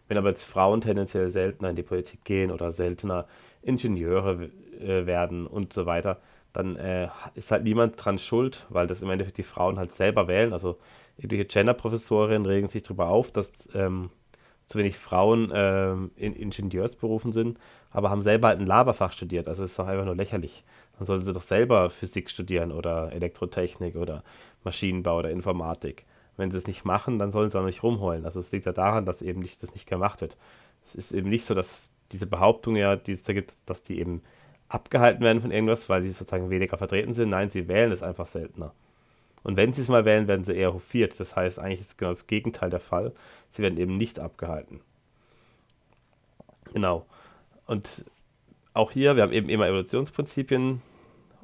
Wenn 0.08 0.18
aber 0.18 0.30
jetzt 0.30 0.44
Frauen 0.44 0.82
tendenziell 0.82 1.30
seltener 1.30 1.72
in 1.72 1.76
die 1.76 1.84
Politik 1.84 2.24
gehen 2.24 2.52
oder 2.52 2.72
seltener 2.72 3.28
Ingenieure 3.62 4.50
äh, 4.80 5.06
werden 5.06 5.48
und 5.48 5.74
so 5.74 5.86
weiter, 5.86 6.22
dann 6.54 6.78
äh, 6.78 7.10
ist 7.34 7.52
halt 7.52 7.64
niemand 7.64 7.94
dran 7.98 8.18
schuld, 8.18 8.66
weil 8.70 8.88
das 8.88 9.02
im 9.02 9.10
Endeffekt 9.10 9.38
die 9.38 9.44
Frauen 9.44 9.78
halt 9.78 9.92
selber 9.92 10.28
wählen. 10.28 10.54
Also 10.54 10.78
irgendwelche 11.18 11.46
Gender-Professorinnen 11.46 12.46
regen 12.46 12.70
sich 12.70 12.84
darüber 12.84 13.08
auf, 13.08 13.32
dass 13.32 13.68
ähm, 13.74 14.10
zu 14.68 14.78
wenig 14.78 14.98
Frauen 14.98 15.52
ähm, 15.54 16.12
in 16.16 16.34
Ingenieursberufen 16.34 17.32
sind, 17.32 17.60
aber 17.92 18.10
haben 18.10 18.22
selber 18.22 18.50
halt 18.50 18.60
ein 18.60 18.66
Laberfach 18.66 19.12
studiert. 19.12 19.48
Also 19.48 19.64
es 19.64 19.72
ist 19.72 19.80
doch 19.80 19.88
einfach 19.88 20.06
nur 20.06 20.16
lächerlich. 20.16 20.64
Dann 20.98 21.06
sollten 21.06 21.26
sie 21.26 21.34
doch 21.34 21.42
selber 21.42 21.90
Physik 21.90 22.30
studieren 22.30 22.72
oder 22.72 23.12
Elektrotechnik 23.12 23.96
oder 23.96 24.24
Maschinenbau 24.64 25.20
oder 25.20 25.30
Informatik. 25.30 26.06
Wenn 26.38 26.52
sie 26.52 26.58
es 26.58 26.68
nicht 26.68 26.86
machen, 26.86 27.20
dann 27.20 27.32
sollen 27.32 27.50
sie 27.50 27.60
auch 27.60 27.66
nicht 27.66 27.84
rumheulen. 27.84 28.26
Also 28.26 28.40
es 28.40 28.52
liegt 28.52 28.66
ja 28.66 28.74
daran, 28.74 29.06
dass 29.06 29.22
eben 29.22 29.42
nicht, 29.42 29.62
das 29.64 29.74
nicht 29.74 29.88
gemacht 29.88 30.22
wird. 30.22 30.38
Es 30.88 30.96
ist 30.96 31.12
eben 31.12 31.30
nicht 31.30 31.46
so, 31.46 31.54
dass 31.54 31.92
diese 32.12 32.28
Behauptung 32.28 32.76
ja, 32.76 32.96
die 32.96 33.14
es 33.14 33.24
da 33.24 33.34
gibt, 33.34 33.56
dass 33.66 33.84
die 33.84 34.00
eben 34.00 34.22
abgehalten 34.68 35.24
werden 35.24 35.42
von 35.42 35.52
irgendwas, 35.52 35.90
weil 35.90 36.04
sie 36.04 36.12
sozusagen 36.12 36.50
weniger 36.50 36.78
vertreten 36.78 37.14
sind. 37.14 37.30
Nein, 37.30 37.50
sie 37.50 37.68
wählen 37.68 37.92
es 37.92 38.04
einfach 38.04 38.26
seltener. 38.26 38.74
Und 39.44 39.58
wenn 39.58 39.74
sie 39.74 39.82
es 39.82 39.90
mal 39.90 40.06
wählen, 40.06 40.28
werden 40.28 40.44
sie 40.44 40.56
eher 40.56 40.74
hofiert. 40.74 41.20
Das 41.20 41.36
heißt, 41.36 41.60
eigentlich 41.60 41.82
ist 41.82 41.98
genau 41.98 42.12
das 42.12 42.28
Gegenteil 42.28 42.70
der 42.70 42.80
Fall. 42.80 43.14
Sie 43.52 43.62
werden 43.62 43.78
eben 43.78 43.96
nicht 43.96 44.20
abgehalten. 44.20 44.82
Genau. 46.74 47.06
Und 47.68 48.06
auch 48.76 48.92
hier, 48.92 49.16
wir 49.16 49.24
haben 49.24 49.32
eben 49.32 49.50
immer 49.50 49.68
Evolutionsprinzipien 49.68 50.82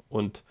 und 0.08 0.44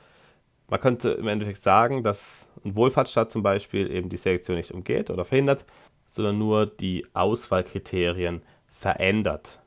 man 0.68 0.80
könnte 0.80 1.12
im 1.12 1.28
Endeffekt 1.28 1.60
sagen, 1.60 2.04
dass 2.04 2.48
ein 2.64 2.76
Wohlfahrtsstaat 2.76 3.32
zum 3.32 3.44
Beispiel 3.44 3.92
eben 3.92 4.10
die 4.10 4.18
Selektion 4.18 4.58
nicht 4.58 4.72
umgeht 4.72 5.10
oder 5.10 5.26
verhindert, 5.26 5.66
sondern 6.10 6.38
nur 6.38 6.66
die 6.66 7.06
Auswahlkriterien 7.14 8.42
verändert. 8.68 9.62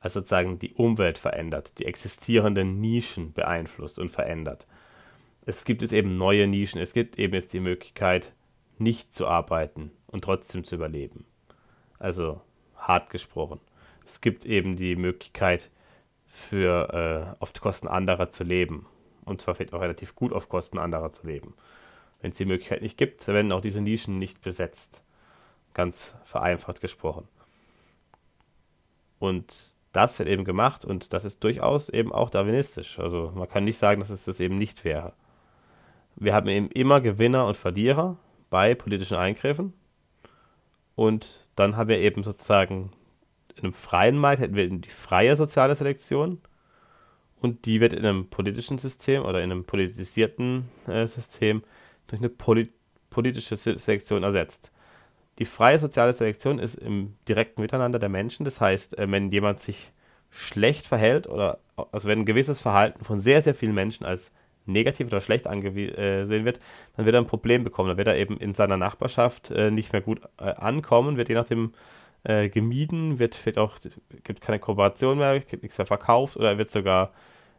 Also 0.00 0.20
sozusagen 0.20 0.58
die 0.58 0.72
Umwelt 0.74 1.18
verändert, 1.18 1.78
die 1.78 1.86
existierenden 1.86 2.80
Nischen 2.80 3.32
beeinflusst 3.32 3.98
und 3.98 4.10
verändert. 4.10 4.66
Es 5.44 5.64
gibt 5.64 5.82
jetzt 5.82 5.92
eben 5.92 6.16
neue 6.16 6.46
Nischen, 6.46 6.80
es 6.80 6.92
gibt 6.92 7.18
eben 7.18 7.34
jetzt 7.34 7.52
die 7.52 7.60
Möglichkeit, 7.60 8.32
nicht 8.78 9.14
zu 9.14 9.26
arbeiten 9.26 9.90
und 10.06 10.24
trotzdem 10.24 10.64
zu 10.64 10.74
überleben. 10.74 11.24
Also 11.98 12.40
hart 12.76 13.10
gesprochen. 13.10 13.60
Es 14.04 14.20
gibt 14.20 14.44
eben 14.44 14.76
die 14.76 14.96
Möglichkeit, 14.96 15.70
für 16.36 17.34
äh, 17.38 17.42
auf 17.42 17.52
Kosten 17.54 17.88
anderer 17.88 18.30
zu 18.30 18.44
leben. 18.44 18.86
Und 19.24 19.40
zwar 19.40 19.54
vielleicht 19.54 19.72
auch 19.74 19.80
relativ 19.80 20.14
gut 20.14 20.32
auf 20.32 20.48
Kosten 20.48 20.78
anderer 20.78 21.10
zu 21.10 21.26
leben. 21.26 21.54
Wenn 22.20 22.30
es 22.30 22.36
die 22.36 22.44
Möglichkeit 22.44 22.82
nicht 22.82 22.96
gibt, 22.96 23.26
werden 23.26 23.52
auch 23.52 23.60
diese 23.60 23.80
Nischen 23.80 24.18
nicht 24.18 24.42
besetzt. 24.42 25.02
Ganz 25.74 26.14
vereinfacht 26.24 26.80
gesprochen. 26.80 27.26
Und 29.18 29.54
das 29.92 30.18
wird 30.18 30.28
eben 30.28 30.44
gemacht 30.44 30.84
und 30.84 31.14
das 31.14 31.24
ist 31.24 31.42
durchaus 31.42 31.88
eben 31.88 32.12
auch 32.12 32.28
darwinistisch. 32.28 32.98
Also 32.98 33.32
man 33.34 33.48
kann 33.48 33.64
nicht 33.64 33.78
sagen, 33.78 34.00
dass 34.00 34.10
es 34.10 34.24
das 34.24 34.38
eben 34.38 34.58
nicht 34.58 34.84
wäre. 34.84 35.14
Wir 36.16 36.34
haben 36.34 36.48
eben 36.48 36.70
immer 36.70 37.00
Gewinner 37.00 37.46
und 37.46 37.56
Verlierer 37.56 38.16
bei 38.50 38.74
politischen 38.74 39.16
Eingriffen. 39.16 39.72
Und 40.94 41.46
dann 41.56 41.76
haben 41.76 41.88
wir 41.88 41.98
eben 41.98 42.24
sozusagen 42.24 42.92
in 43.56 43.64
einem 43.64 43.72
freien 43.72 44.18
Markt 44.18 44.40
hätten 44.40 44.54
wir 44.54 44.68
die 44.68 44.88
freie 44.88 45.36
soziale 45.36 45.74
Selektion 45.74 46.40
und 47.40 47.66
die 47.66 47.80
wird 47.80 47.92
in 47.92 48.04
einem 48.04 48.28
politischen 48.28 48.78
System 48.78 49.24
oder 49.24 49.42
in 49.42 49.50
einem 49.50 49.64
politisierten 49.64 50.68
äh, 50.86 51.06
System 51.06 51.62
durch 52.06 52.20
eine 52.20 52.28
polit 52.28 52.72
politische 53.10 53.56
Selektion 53.56 54.24
ersetzt. 54.24 54.70
Die 55.38 55.46
freie 55.46 55.78
soziale 55.78 56.12
Selektion 56.12 56.58
ist 56.58 56.74
im 56.74 57.14
direkten 57.28 57.62
Miteinander 57.62 57.98
der 57.98 58.10
Menschen. 58.10 58.44
Das 58.44 58.60
heißt, 58.60 58.98
äh, 58.98 59.10
wenn 59.10 59.30
jemand 59.30 59.58
sich 59.58 59.92
schlecht 60.30 60.86
verhält 60.86 61.26
oder 61.26 61.58
also 61.92 62.08
wenn 62.08 62.20
ein 62.20 62.26
gewisses 62.26 62.60
Verhalten 62.60 63.04
von 63.04 63.20
sehr, 63.20 63.40
sehr 63.40 63.54
vielen 63.54 63.74
Menschen 63.74 64.04
als 64.04 64.32
negativ 64.66 65.06
oder 65.06 65.20
schlecht 65.20 65.46
angesehen 65.46 66.44
wird, 66.44 66.60
dann 66.96 67.06
wird 67.06 67.14
er 67.14 67.20
ein 67.20 67.26
Problem 67.26 67.64
bekommen. 67.64 67.88
Dann 67.88 67.98
wird 67.98 68.08
er 68.08 68.16
eben 68.16 68.36
in 68.38 68.54
seiner 68.54 68.76
Nachbarschaft 68.76 69.50
äh, 69.50 69.70
nicht 69.70 69.92
mehr 69.92 70.02
gut 70.02 70.20
äh, 70.38 70.44
ankommen, 70.44 71.16
wird 71.16 71.28
je 71.28 71.36
nachdem 71.36 71.72
äh, 72.26 72.48
gemieden, 72.48 73.20
wird 73.20 73.36
vielleicht 73.36 73.58
auch, 73.58 73.78
gibt 74.24 74.40
keine 74.40 74.58
Kooperation 74.58 75.18
mehr, 75.18 75.38
gibt 75.40 75.62
nichts 75.62 75.78
mehr 75.78 75.86
verkauft 75.86 76.36
oder 76.36 76.50
er 76.50 76.58
wird 76.58 76.70
sogar 76.70 77.12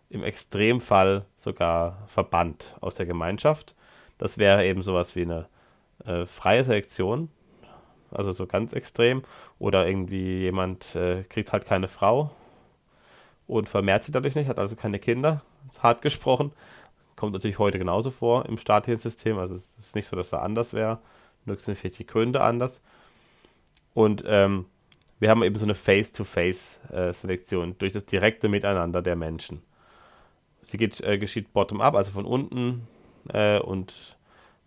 im 0.10 0.23
Extremfall 0.23 1.25
sogar 1.38 2.03
verbannt 2.08 2.75
aus 2.82 2.95
der 2.95 3.06
Gemeinschaft. 3.06 3.75
Das 4.17 4.38
wäre 4.38 4.65
eben 4.65 4.82
sowas 4.82 5.15
wie 5.15 5.21
eine 5.21 5.47
äh, 6.06 6.25
freie 6.25 6.63
Selektion, 6.65 7.30
also 8.12 8.34
so 8.34 8.45
ganz 8.45 8.73
extrem. 8.73 9.23
Oder 9.58 9.88
irgendwie 9.88 10.41
jemand 10.41 10.95
äh, 10.95 11.23
kriegt 11.23 11.53
halt 11.53 11.65
keine 11.65 11.88
Frau 11.88 12.32
und 13.47 13.69
vermehrt 13.69 14.03
sie 14.03 14.12
dadurch 14.12 14.36
nicht, 14.36 14.49
hat 14.49 14.60
also 14.60 14.75
keine 14.75 14.99
Kinder, 14.99 15.43
hart 15.82 16.01
gesprochen. 16.01 16.51
Kommt 17.15 17.34
natürlich 17.34 17.58
heute 17.58 17.80
genauso 17.80 18.12
vor 18.12 18.45
im 18.47 18.58
staatlichen 18.58 18.99
System, 18.99 19.38
also 19.39 19.56
es 19.56 19.77
ist 19.80 19.95
nicht 19.95 20.08
so, 20.08 20.15
dass 20.15 20.30
da 20.30 20.39
anders 20.39 20.73
wäre, 20.73 20.99
nur 21.45 21.58
sind 21.58 21.77
vielleicht 21.77 21.99
die 21.99 22.06
Gründe 22.06 22.41
anders. 22.41 22.82
Und 23.98 24.24
ähm, 24.28 24.68
wir 25.20 25.32
haben 25.32 25.42
eben 25.42 25.56
so 25.56 25.66
eine 25.66 25.74
Face-to-Face-Selektion 25.74 27.80
durch 27.80 27.94
das 27.94 28.06
direkte 28.06 28.48
Miteinander 28.48 29.02
der 29.02 29.16
Menschen. 29.16 29.64
Sie 30.62 30.78
geht, 30.78 31.02
äh, 31.02 31.18
geschieht 31.18 31.52
bottom-up, 31.52 31.96
also 31.96 32.12
von 32.12 32.26
unten 32.26 32.88
äh, 33.34 33.58
und 33.58 34.16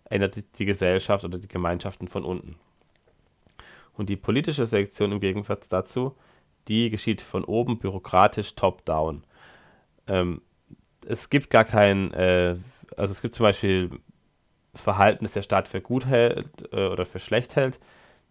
ändert 0.07 0.35
die, 0.35 0.43
die 0.43 0.64
Gesellschaft 0.64 1.25
oder 1.25 1.38
die 1.38 1.47
Gemeinschaften 1.47 2.09
von 2.09 2.25
unten. 2.25 2.57
Und 3.97 4.09
die 4.09 4.16
politische 4.16 4.66
Selektion 4.66 5.12
im 5.12 5.21
Gegensatz 5.21 5.69
dazu, 5.69 6.16
die 6.66 6.90
geschieht 6.90 7.23
von 7.23 7.45
oben 7.45 7.79
bürokratisch 7.79 8.57
top-down. 8.57 9.23
Ähm, 10.09 10.43
es 11.07 11.31
gibt 11.31 11.51
gar 11.51 11.64
kein, 11.64 12.12
äh, 12.14 12.57
also 12.97 13.12
es 13.12 13.23
gibt 13.23 13.37
zum 13.37 13.45
Beispiel 13.45 13.90
Verhalten, 14.75 15.25
das 15.25 15.35
der 15.35 15.43
Staat 15.43 15.69
für 15.69 15.81
gut 15.81 16.07
hält 16.07 16.49
äh, 16.73 16.88
oder 16.88 17.07
für 17.07 17.21
schlecht 17.21 17.55
hält 17.55 17.79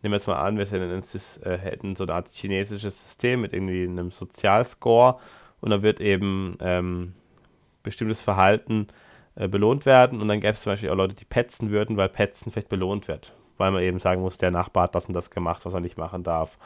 nehmen 0.01 0.13
wir 0.13 0.17
jetzt 0.17 0.27
mal 0.27 0.41
an, 0.41 0.57
wir 0.57 0.65
äh, 0.71 1.57
hätten 1.57 1.95
so 1.95 2.03
eine 2.03 2.13
Art 2.13 2.29
chinesisches 2.31 3.03
System 3.03 3.41
mit 3.41 3.53
irgendwie 3.53 3.83
einem 3.83 4.11
Sozialscore 4.11 5.17
und 5.61 5.71
da 5.71 5.81
wird 5.81 5.99
eben 5.99 6.57
ähm, 6.61 7.13
bestimmtes 7.83 8.21
Verhalten 8.21 8.87
äh, 9.35 9.47
belohnt 9.47 9.85
werden 9.85 10.21
und 10.21 10.27
dann 10.27 10.39
gäbe 10.39 10.53
es 10.53 10.61
zum 10.61 10.71
Beispiel 10.71 10.89
auch 10.89 10.95
Leute, 10.95 11.15
die 11.15 11.25
petzen 11.25 11.71
würden, 11.71 11.97
weil 11.97 12.09
Petzen 12.09 12.51
vielleicht 12.51 12.69
belohnt 12.69 13.07
wird, 13.07 13.33
weil 13.57 13.71
man 13.71 13.83
eben 13.83 13.99
sagen 13.99 14.21
muss, 14.21 14.37
der 14.37 14.51
Nachbar 14.51 14.83
hat 14.83 14.95
das 14.95 15.05
und 15.05 15.13
das 15.13 15.31
gemacht, 15.31 15.65
was 15.65 15.73
er 15.73 15.81
nicht 15.81 15.97
machen 15.97 16.23
darf. 16.23 16.57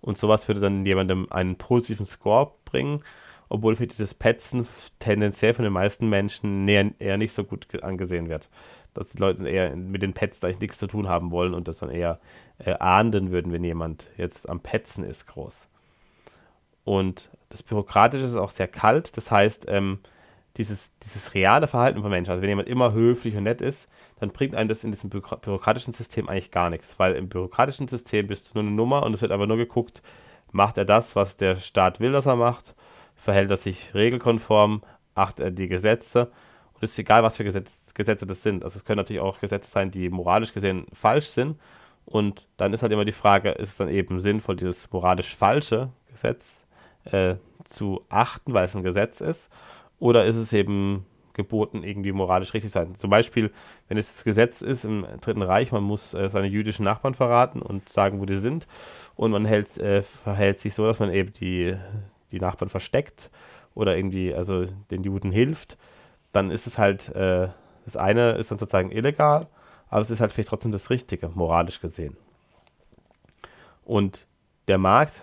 Und 0.00 0.18
sowas 0.18 0.46
würde 0.48 0.60
dann 0.60 0.84
jemandem 0.84 1.26
einen 1.30 1.56
positiven 1.56 2.04
Score 2.04 2.52
bringen, 2.66 3.02
obwohl 3.48 3.76
für 3.76 3.86
dieses 3.86 4.12
Petzen 4.12 4.66
tendenziell 4.98 5.54
von 5.54 5.62
den 5.62 5.72
meisten 5.72 6.10
Menschen 6.10 6.68
eher 6.68 7.16
nicht 7.16 7.32
so 7.32 7.44
gut 7.44 7.82
angesehen 7.82 8.28
wird 8.28 8.50
dass 8.94 9.08
die 9.10 9.18
Leute 9.18 9.48
eher 9.48 9.74
mit 9.76 10.02
den 10.02 10.14
Pets 10.14 10.42
eigentlich 10.42 10.60
nichts 10.60 10.78
zu 10.78 10.86
tun 10.86 11.08
haben 11.08 11.30
wollen 11.30 11.54
und 11.54 11.68
das 11.68 11.78
dann 11.78 11.90
eher 11.90 12.20
äh, 12.58 12.74
ahnden 12.74 13.30
würden, 13.30 13.52
wenn 13.52 13.64
jemand 13.64 14.08
jetzt 14.16 14.48
am 14.48 14.60
Petzen 14.60 15.04
ist, 15.04 15.26
groß. 15.26 15.68
Und 16.84 17.30
das 17.48 17.62
Bürokratische 17.62 18.24
ist 18.24 18.36
auch 18.36 18.50
sehr 18.50 18.68
kalt, 18.68 19.16
das 19.16 19.30
heißt, 19.30 19.66
ähm, 19.68 19.98
dieses, 20.56 20.96
dieses 20.98 21.34
reale 21.34 21.66
Verhalten 21.66 22.00
von 22.00 22.10
Menschen, 22.10 22.30
also 22.30 22.42
wenn 22.42 22.48
jemand 22.48 22.68
immer 22.68 22.92
höflich 22.92 23.36
und 23.36 23.44
nett 23.44 23.60
ist, 23.60 23.88
dann 24.20 24.30
bringt 24.30 24.54
einen 24.54 24.68
das 24.68 24.84
in 24.84 24.92
diesem 24.92 25.10
bürokratischen 25.10 25.92
System 25.92 26.28
eigentlich 26.28 26.52
gar 26.52 26.70
nichts, 26.70 26.98
weil 26.98 27.14
im 27.14 27.28
bürokratischen 27.28 27.88
System 27.88 28.28
bist 28.28 28.50
du 28.50 28.58
nur 28.58 28.68
eine 28.68 28.76
Nummer 28.76 29.02
und 29.02 29.14
es 29.14 29.22
wird 29.22 29.32
aber 29.32 29.46
nur 29.46 29.56
geguckt, 29.56 30.02
macht 30.52 30.78
er 30.78 30.84
das, 30.84 31.16
was 31.16 31.36
der 31.36 31.56
Staat 31.56 31.98
will, 31.98 32.12
dass 32.12 32.26
er 32.26 32.36
macht, 32.36 32.74
verhält 33.16 33.50
er 33.50 33.56
sich 33.56 33.94
regelkonform, 33.94 34.82
achtet 35.14 35.44
er 35.44 35.50
die 35.50 35.68
Gesetze? 35.68 36.26
Und 36.74 36.82
es 36.82 36.92
ist 36.92 36.98
egal, 37.00 37.22
was 37.24 37.36
für 37.36 37.44
Gesetze 37.44 37.72
Gesetze 37.94 38.26
das 38.26 38.42
sind. 38.42 38.64
Also 38.64 38.76
es 38.76 38.84
können 38.84 38.98
natürlich 38.98 39.22
auch 39.22 39.40
Gesetze 39.40 39.70
sein, 39.70 39.90
die 39.90 40.10
moralisch 40.10 40.52
gesehen 40.52 40.86
falsch 40.92 41.26
sind. 41.26 41.58
Und 42.04 42.46
dann 42.56 42.72
ist 42.72 42.82
halt 42.82 42.92
immer 42.92 43.04
die 43.04 43.12
Frage, 43.12 43.50
ist 43.50 43.70
es 43.70 43.76
dann 43.76 43.88
eben 43.88 44.20
sinnvoll, 44.20 44.56
dieses 44.56 44.90
moralisch 44.92 45.34
falsche 45.34 45.90
Gesetz 46.10 46.66
äh, 47.04 47.36
zu 47.64 48.02
achten, 48.08 48.52
weil 48.52 48.64
es 48.64 48.76
ein 48.76 48.82
Gesetz 48.82 49.20
ist? 49.20 49.50
Oder 49.98 50.24
ist 50.26 50.36
es 50.36 50.52
eben 50.52 51.06
geboten, 51.32 51.82
irgendwie 51.82 52.12
moralisch 52.12 52.52
richtig 52.52 52.72
sein? 52.72 52.94
Zum 52.94 53.10
Beispiel, 53.10 53.50
wenn 53.88 53.96
es 53.96 54.12
das 54.12 54.24
Gesetz 54.24 54.60
ist 54.60 54.84
im 54.84 55.06
Dritten 55.20 55.42
Reich, 55.42 55.72
man 55.72 55.82
muss 55.82 56.12
äh, 56.14 56.28
seine 56.28 56.48
jüdischen 56.48 56.84
Nachbarn 56.84 57.14
verraten 57.14 57.62
und 57.62 57.88
sagen, 57.88 58.20
wo 58.20 58.26
die 58.26 58.36
sind. 58.36 58.66
Und 59.14 59.30
man 59.30 59.44
hält, 59.44 59.78
äh, 59.78 60.02
verhält 60.02 60.60
sich 60.60 60.74
so, 60.74 60.86
dass 60.86 60.98
man 60.98 61.10
eben 61.10 61.32
die, 61.32 61.74
die 62.32 62.40
Nachbarn 62.40 62.68
versteckt 62.68 63.30
oder 63.74 63.96
irgendwie 63.96 64.34
also 64.34 64.66
den 64.90 65.04
Juden 65.04 65.30
hilft. 65.30 65.78
Dann 66.32 66.50
ist 66.50 66.66
es 66.66 66.76
halt 66.78 67.08
äh, 67.14 67.48
das 67.84 67.96
eine 67.96 68.32
ist 68.32 68.50
dann 68.50 68.58
sozusagen 68.58 68.90
illegal, 68.90 69.48
aber 69.88 70.00
es 70.00 70.10
ist 70.10 70.20
halt 70.20 70.32
vielleicht 70.32 70.48
trotzdem 70.48 70.72
das 70.72 70.90
Richtige, 70.90 71.28
moralisch 71.28 71.80
gesehen. 71.80 72.16
Und 73.84 74.26
der 74.68 74.78
Markt, 74.78 75.20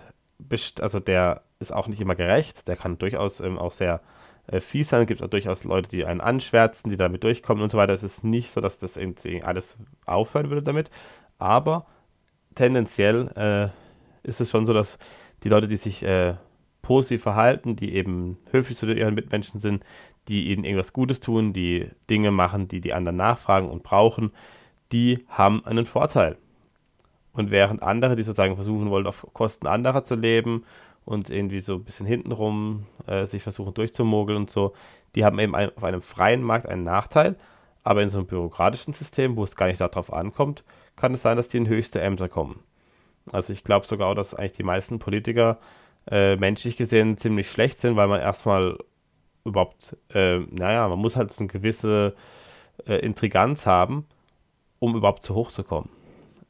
also 0.80 1.00
der 1.00 1.42
ist 1.58 1.72
auch 1.72 1.88
nicht 1.88 2.00
immer 2.00 2.14
gerecht, 2.14 2.68
der 2.68 2.76
kann 2.76 2.98
durchaus 2.98 3.40
ähm, 3.40 3.58
auch 3.58 3.72
sehr 3.72 4.00
äh, 4.46 4.60
fies 4.60 4.88
sein. 4.88 5.06
Gibt 5.06 5.22
auch 5.22 5.28
durchaus 5.28 5.64
Leute, 5.64 5.88
die 5.88 6.04
einen 6.04 6.20
anschwärzen, 6.20 6.90
die 6.90 6.96
damit 6.96 7.24
durchkommen 7.24 7.62
und 7.62 7.70
so 7.70 7.78
weiter. 7.78 7.92
Es 7.92 8.02
ist 8.02 8.24
nicht 8.24 8.50
so, 8.50 8.60
dass 8.60 8.78
das 8.78 8.98
alles 9.42 9.76
aufhören 10.06 10.50
würde 10.50 10.62
damit, 10.62 10.90
aber 11.38 11.86
tendenziell 12.54 13.28
äh, 13.34 14.26
ist 14.26 14.40
es 14.40 14.50
schon 14.50 14.66
so, 14.66 14.72
dass 14.72 14.98
die 15.42 15.48
Leute, 15.48 15.68
die 15.68 15.76
sich 15.76 16.02
äh, 16.02 16.34
positiv 16.82 17.22
verhalten, 17.22 17.76
die 17.76 17.94
eben 17.94 18.38
höflich 18.50 18.76
zu 18.76 18.92
ihren 18.92 19.14
Mitmenschen 19.14 19.60
sind, 19.60 19.84
die 20.28 20.52
ihnen 20.52 20.64
irgendwas 20.64 20.92
Gutes 20.92 21.20
tun, 21.20 21.52
die 21.52 21.88
Dinge 22.10 22.30
machen, 22.30 22.68
die 22.68 22.80
die 22.80 22.92
anderen 22.92 23.16
nachfragen 23.16 23.68
und 23.68 23.82
brauchen, 23.82 24.32
die 24.92 25.24
haben 25.28 25.64
einen 25.64 25.86
Vorteil. 25.86 26.36
Und 27.32 27.50
während 27.50 27.82
andere, 27.82 28.14
die 28.14 28.22
sozusagen 28.22 28.56
versuchen 28.56 28.90
wollen, 28.90 29.06
auf 29.06 29.26
Kosten 29.32 29.66
anderer 29.66 30.04
zu 30.04 30.14
leben 30.14 30.64
und 31.04 31.30
irgendwie 31.30 31.60
so 31.60 31.74
ein 31.74 31.84
bisschen 31.84 32.06
hintenrum 32.06 32.86
äh, 33.06 33.26
sich 33.26 33.42
versuchen 33.42 33.74
durchzumogeln 33.74 34.36
und 34.36 34.50
so, 34.50 34.74
die 35.14 35.24
haben 35.24 35.38
eben 35.38 35.54
ein, 35.54 35.74
auf 35.76 35.82
einem 35.82 36.02
freien 36.02 36.42
Markt 36.42 36.66
einen 36.66 36.84
Nachteil. 36.84 37.36
Aber 37.84 38.02
in 38.02 38.10
so 38.10 38.18
einem 38.18 38.26
bürokratischen 38.26 38.92
System, 38.92 39.36
wo 39.36 39.42
es 39.42 39.56
gar 39.56 39.66
nicht 39.66 39.80
darauf 39.80 40.12
ankommt, 40.12 40.62
kann 40.94 41.14
es 41.14 41.22
sein, 41.22 41.36
dass 41.36 41.48
die 41.48 41.56
in 41.56 41.66
höchste 41.66 42.00
Ämter 42.00 42.28
kommen. 42.28 42.60
Also 43.32 43.52
ich 43.52 43.64
glaube 43.64 43.86
sogar 43.86 44.14
dass 44.14 44.34
eigentlich 44.34 44.52
die 44.52 44.62
meisten 44.62 44.98
Politiker 44.98 45.58
äh, 46.10 46.36
menschlich 46.36 46.76
gesehen 46.76 47.16
ziemlich 47.16 47.50
schlecht 47.50 47.80
sind, 47.80 47.96
weil 47.96 48.08
man 48.08 48.20
erstmal 48.20 48.78
überhaupt, 49.44 49.96
äh, 50.12 50.38
naja, 50.38 50.88
man 50.88 50.98
muss 50.98 51.16
halt 51.16 51.30
so 51.32 51.40
eine 51.40 51.48
gewisse 51.48 52.14
äh, 52.86 52.96
Intriganz 52.96 53.66
haben, 53.66 54.06
um 54.78 54.96
überhaupt 54.96 55.22
zu 55.22 55.34
hoch 55.34 55.50
zu 55.50 55.64
kommen. 55.64 55.90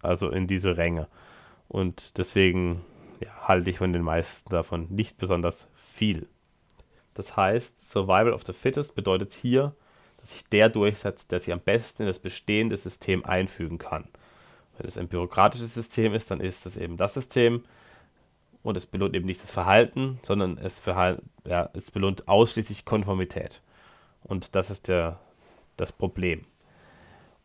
Also 0.01 0.31
in 0.31 0.47
diese 0.47 0.77
Ränge. 0.77 1.09
Und 1.69 2.19
deswegen 2.19 2.85
ja, 3.21 3.31
halte 3.49 3.71
ich 3.71 3.79
von 3.79 3.93
den 3.93 4.03
meisten 4.03 4.51
davon 4.51 4.89
nicht 4.91 5.17
besonders 5.17 5.69
viel. 5.75 6.29
Das 7.15 7.37
heißt, 7.37 7.91
Survival 7.91 8.33
of 8.33 8.45
the 8.47 8.53
Fittest 8.53 8.95
bedeutet 8.95 9.33
hier, 9.33 9.75
dass 10.19 10.33
sich 10.33 10.45
der 10.45 10.69
durchsetzt, 10.69 11.31
der 11.31 11.41
sich 11.41 11.53
am 11.53 11.61
besten 11.61 12.03
in 12.03 12.09
das 12.09 12.19
bestehende 12.19 12.77
System 12.77 13.25
einfügen 13.25 13.79
kann. 13.79 14.09
Wenn 14.79 14.89
es 14.89 14.97
ein 14.97 15.09
bürokratisches 15.09 15.75
System 15.75 16.15
ist, 16.15 16.31
dann 16.31 16.41
ist 16.41 16.65
das 16.65 16.77
eben 16.77 16.97
das 16.97 17.15
System, 17.15 17.65
und 18.63 18.77
es 18.77 18.87
belohnt 18.87 19.15
eben 19.15 19.27
nicht 19.27 19.43
das 19.43 19.51
Verhalten, 19.51 20.19
sondern 20.23 20.59
es, 20.59 20.79
verhal 20.79 21.23
ja, 21.47 21.69
es 21.75 21.91
belohnt 21.91 22.29
ausschließlich 22.29 22.85
Konformität. 22.85 23.61
Und 24.23 24.55
das 24.55 24.71
ist 24.71 24.89
der, 24.89 25.19
das 25.77 25.93
Problem. 25.93 26.45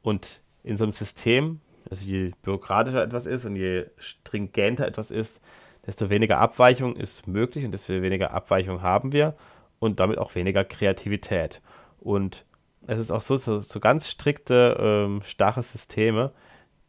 Und 0.01 0.41
in 0.63 0.77
so 0.77 0.83
einem 0.83 0.93
System, 0.93 1.59
also 1.89 2.05
je 2.05 2.31
bürokratischer 2.43 3.03
etwas 3.03 3.25
ist 3.25 3.45
und 3.45 3.55
je 3.55 3.85
stringenter 3.97 4.85
etwas 4.85 5.11
ist, 5.11 5.41
desto 5.85 6.09
weniger 6.09 6.37
Abweichung 6.37 6.95
ist 6.95 7.27
möglich 7.27 7.65
und 7.65 7.71
desto 7.71 7.93
weniger 8.01 8.31
Abweichung 8.31 8.81
haben 8.81 9.11
wir 9.11 9.35
und 9.79 9.99
damit 9.99 10.17
auch 10.17 10.35
weniger 10.35 10.63
Kreativität. 10.63 11.61
Und 11.99 12.45
es 12.85 12.99
ist 12.99 13.11
auch 13.11 13.21
so, 13.21 13.37
so, 13.37 13.61
so 13.61 13.79
ganz 13.79 14.07
strikte, 14.07 14.77
ähm, 14.79 15.21
starre 15.21 15.63
Systeme, 15.63 16.31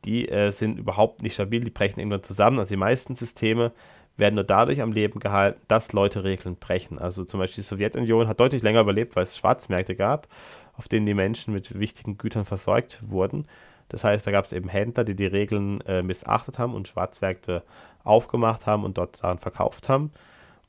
die 0.05 0.29
äh, 0.29 0.51
sind 0.53 0.79
überhaupt 0.79 1.23
nicht 1.23 1.35
stabil, 1.35 1.65
die 1.65 1.71
brechen 1.71 1.99
irgendwann 2.01 2.23
zusammen. 2.23 2.59
Also 2.59 2.71
die 2.71 2.77
meisten 2.77 3.15
Systeme 3.15 3.73
werden 4.19 4.35
nur 4.35 4.45
dadurch 4.45 4.83
am 4.83 4.93
Leben 4.93 5.21
gehalten, 5.21 5.61
dass 5.69 5.93
Leute 5.93 6.25
Regeln 6.25 6.57
brechen. 6.57 6.99
Also 6.99 7.25
zum 7.25 7.41
Beispiel 7.41 7.63
die 7.63 7.69
Sowjetunion 7.69 8.29
hat 8.29 8.41
deutlich 8.41 8.63
länger 8.63 8.81
überlebt, 8.81 9.17
weil 9.17 9.23
es 9.23 9.39
Schwarzmärkte 9.39 9.97
gab, 9.97 10.29
auf 10.77 10.89
denen 10.89 11.07
die 11.07 11.15
Menschen 11.15 11.55
mit 11.55 11.79
wichtigen 11.79 12.19
Gütern 12.19 12.45
versorgt 12.45 13.01
wurden. 13.07 13.47
Das 13.89 14.05
heißt, 14.05 14.27
da 14.27 14.33
gab 14.33 14.45
es 14.45 14.53
eben 14.53 14.69
Händler, 14.69 15.05
die 15.05 15.15
die 15.15 15.27
Regeln 15.27 15.81
äh, 15.83 16.03
missachtet 16.03 16.59
haben 16.59 16.75
und 16.75 16.89
Schwarzmärkte 16.89 17.63
aufgemacht 18.05 18.67
haben 18.67 18.85
und 18.85 18.99
dort 18.99 19.17
Sachen 19.17 19.39
verkauft 19.39 19.89
haben. 19.89 20.13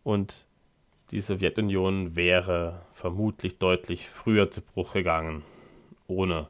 Und 0.04 0.46
die 1.12 1.20
Sowjetunion 1.20 2.16
wäre 2.16 2.82
vermutlich 2.94 3.58
deutlich 3.58 4.10
früher 4.10 4.52
zu 4.52 4.62
Bruch 4.62 4.94
gegangen, 4.94 5.44
ohne 6.08 6.48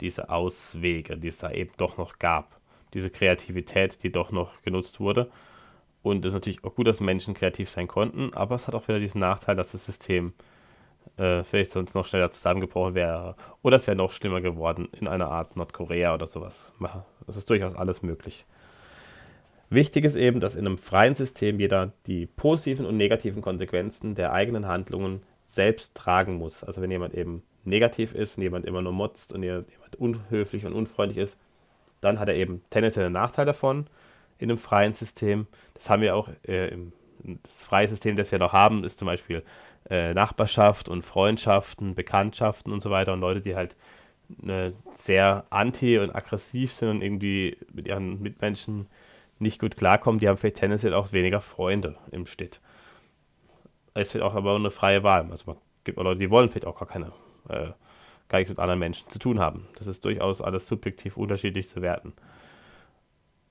diese 0.00 0.30
Auswege, 0.30 1.16
die 1.16 1.28
es 1.28 1.38
da 1.38 1.50
eben 1.50 1.70
doch 1.76 1.96
noch 1.96 2.18
gab. 2.18 2.60
Diese 2.92 3.10
Kreativität, 3.10 4.02
die 4.02 4.10
doch 4.10 4.32
noch 4.32 4.62
genutzt 4.62 5.00
wurde. 5.00 5.30
Und 6.04 6.22
es 6.26 6.28
ist 6.28 6.34
natürlich 6.34 6.62
auch 6.64 6.74
gut, 6.74 6.86
dass 6.86 7.00
Menschen 7.00 7.32
kreativ 7.32 7.70
sein 7.70 7.88
konnten, 7.88 8.34
aber 8.34 8.56
es 8.56 8.66
hat 8.66 8.74
auch 8.74 8.86
wieder 8.88 9.00
diesen 9.00 9.22
Nachteil, 9.22 9.56
dass 9.56 9.72
das 9.72 9.86
System 9.86 10.34
äh, 11.16 11.42
vielleicht 11.44 11.70
sonst 11.70 11.94
noch 11.94 12.04
schneller 12.04 12.30
zusammengebrochen 12.30 12.94
wäre. 12.94 13.36
Oder 13.62 13.78
es 13.78 13.86
wäre 13.86 13.96
noch 13.96 14.12
schlimmer 14.12 14.42
geworden 14.42 14.86
in 15.00 15.08
einer 15.08 15.30
Art 15.30 15.56
Nordkorea 15.56 16.12
oder 16.12 16.26
sowas. 16.26 16.74
Das 17.26 17.38
ist 17.38 17.48
durchaus 17.48 17.74
alles 17.74 18.02
möglich. 18.02 18.44
Wichtig 19.70 20.04
ist 20.04 20.14
eben, 20.14 20.40
dass 20.40 20.56
in 20.56 20.66
einem 20.66 20.76
freien 20.76 21.14
System 21.14 21.58
jeder 21.58 21.94
die 22.06 22.26
positiven 22.26 22.84
und 22.84 22.98
negativen 22.98 23.40
Konsequenzen 23.40 24.14
der 24.14 24.34
eigenen 24.34 24.66
Handlungen 24.66 25.22
selbst 25.48 25.94
tragen 25.94 26.34
muss. 26.34 26.64
Also 26.64 26.82
wenn 26.82 26.90
jemand 26.90 27.14
eben 27.14 27.42
negativ 27.64 28.14
ist 28.14 28.36
und 28.36 28.42
jemand 28.42 28.66
immer 28.66 28.82
nur 28.82 28.92
motzt 28.92 29.32
und 29.32 29.42
jemand 29.42 29.68
unhöflich 29.96 30.66
und 30.66 30.74
unfreundlich 30.74 31.16
ist, 31.16 31.38
dann 32.02 32.20
hat 32.20 32.28
er 32.28 32.34
eben 32.34 32.62
tendenziell 32.68 33.06
einen 33.06 33.14
Nachteil 33.14 33.46
davon 33.46 33.86
in 34.44 34.50
einem 34.50 34.58
freien 34.58 34.92
System. 34.92 35.46
Das 35.74 35.90
haben 35.90 36.02
wir 36.02 36.16
auch 36.16 36.28
äh, 36.46 36.68
im 36.68 36.92
das 37.24 37.62
freie 37.62 37.88
System, 37.88 38.16
das 38.16 38.30
wir 38.32 38.38
noch 38.38 38.52
haben, 38.52 38.84
ist 38.84 38.98
zum 38.98 39.06
Beispiel 39.06 39.42
äh, 39.90 40.14
Nachbarschaft 40.14 40.88
und 40.88 41.02
Freundschaften, 41.02 41.94
Bekanntschaften 41.94 42.72
und 42.72 42.80
so 42.80 42.90
weiter 42.90 43.12
und 43.12 43.20
Leute, 43.20 43.40
die 43.40 43.54
halt 43.54 43.76
äh, 44.46 44.72
sehr 44.96 45.44
anti 45.50 45.98
und 45.98 46.14
aggressiv 46.14 46.72
sind 46.72 46.88
und 46.88 47.02
irgendwie 47.02 47.56
mit 47.72 47.86
ihren 47.86 48.20
Mitmenschen 48.22 48.86
nicht 49.38 49.60
gut 49.60 49.76
klarkommen, 49.76 50.20
die 50.20 50.28
haben 50.28 50.38
vielleicht 50.38 50.56
tendenziell 50.56 50.94
auch 50.94 51.12
weniger 51.12 51.40
Freunde 51.40 51.96
im 52.10 52.26
Schnitt. 52.26 52.60
Es 53.94 54.14
wird 54.14 54.24
auch 54.24 54.34
aber 54.34 54.54
eine 54.54 54.70
freie 54.70 55.02
Wahl. 55.02 55.28
Also 55.30 55.44
man 55.46 55.56
gibt 55.84 55.98
auch 55.98 56.04
Leute, 56.04 56.20
die 56.20 56.30
wollen 56.30 56.48
vielleicht 56.48 56.66
auch 56.66 56.78
gar 56.78 56.88
keine, 56.88 57.12
äh, 57.48 57.68
gar 58.28 58.38
nichts 58.38 58.50
mit 58.50 58.58
anderen 58.58 58.80
Menschen 58.80 59.08
zu 59.08 59.18
tun 59.18 59.40
haben. 59.40 59.68
Das 59.76 59.86
ist 59.86 60.04
durchaus 60.04 60.40
alles 60.40 60.66
subjektiv 60.66 61.16
unterschiedlich 61.16 61.68
zu 61.68 61.82
werten. 61.82 62.12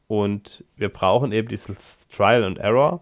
Und 0.08 0.64
wir 0.76 0.90
brauchen 0.90 1.32
eben 1.32 1.48
dieses 1.48 2.08
Trial 2.08 2.44
and 2.44 2.58
Error, 2.60 3.02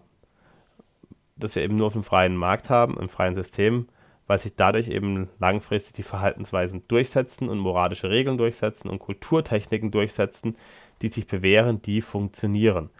das 1.36 1.54
wir 1.56 1.62
eben 1.62 1.76
nur 1.76 1.88
auf 1.88 1.92
dem 1.94 2.04
freien 2.04 2.36
Markt 2.36 2.70
haben, 2.70 2.96
im 2.98 3.08
freien 3.08 3.34
System, 3.34 3.88
weil 4.26 4.38
sich 4.38 4.54
dadurch 4.56 4.88
eben 4.88 5.28
langfristig 5.38 5.94
die 5.94 6.02
Verhaltensweisen 6.04 6.86
durchsetzen 6.88 7.48
und 7.48 7.58
moralische 7.58 8.08
Regeln 8.08 8.38
durchsetzen 8.38 8.88
und 8.88 9.00
Kulturtechniken 9.00 9.90
durchsetzen, 9.90 10.56
die 11.02 11.08
sich 11.08 11.26
bewähren, 11.26 11.82
die 11.82 12.00
funktionieren. 12.00 12.90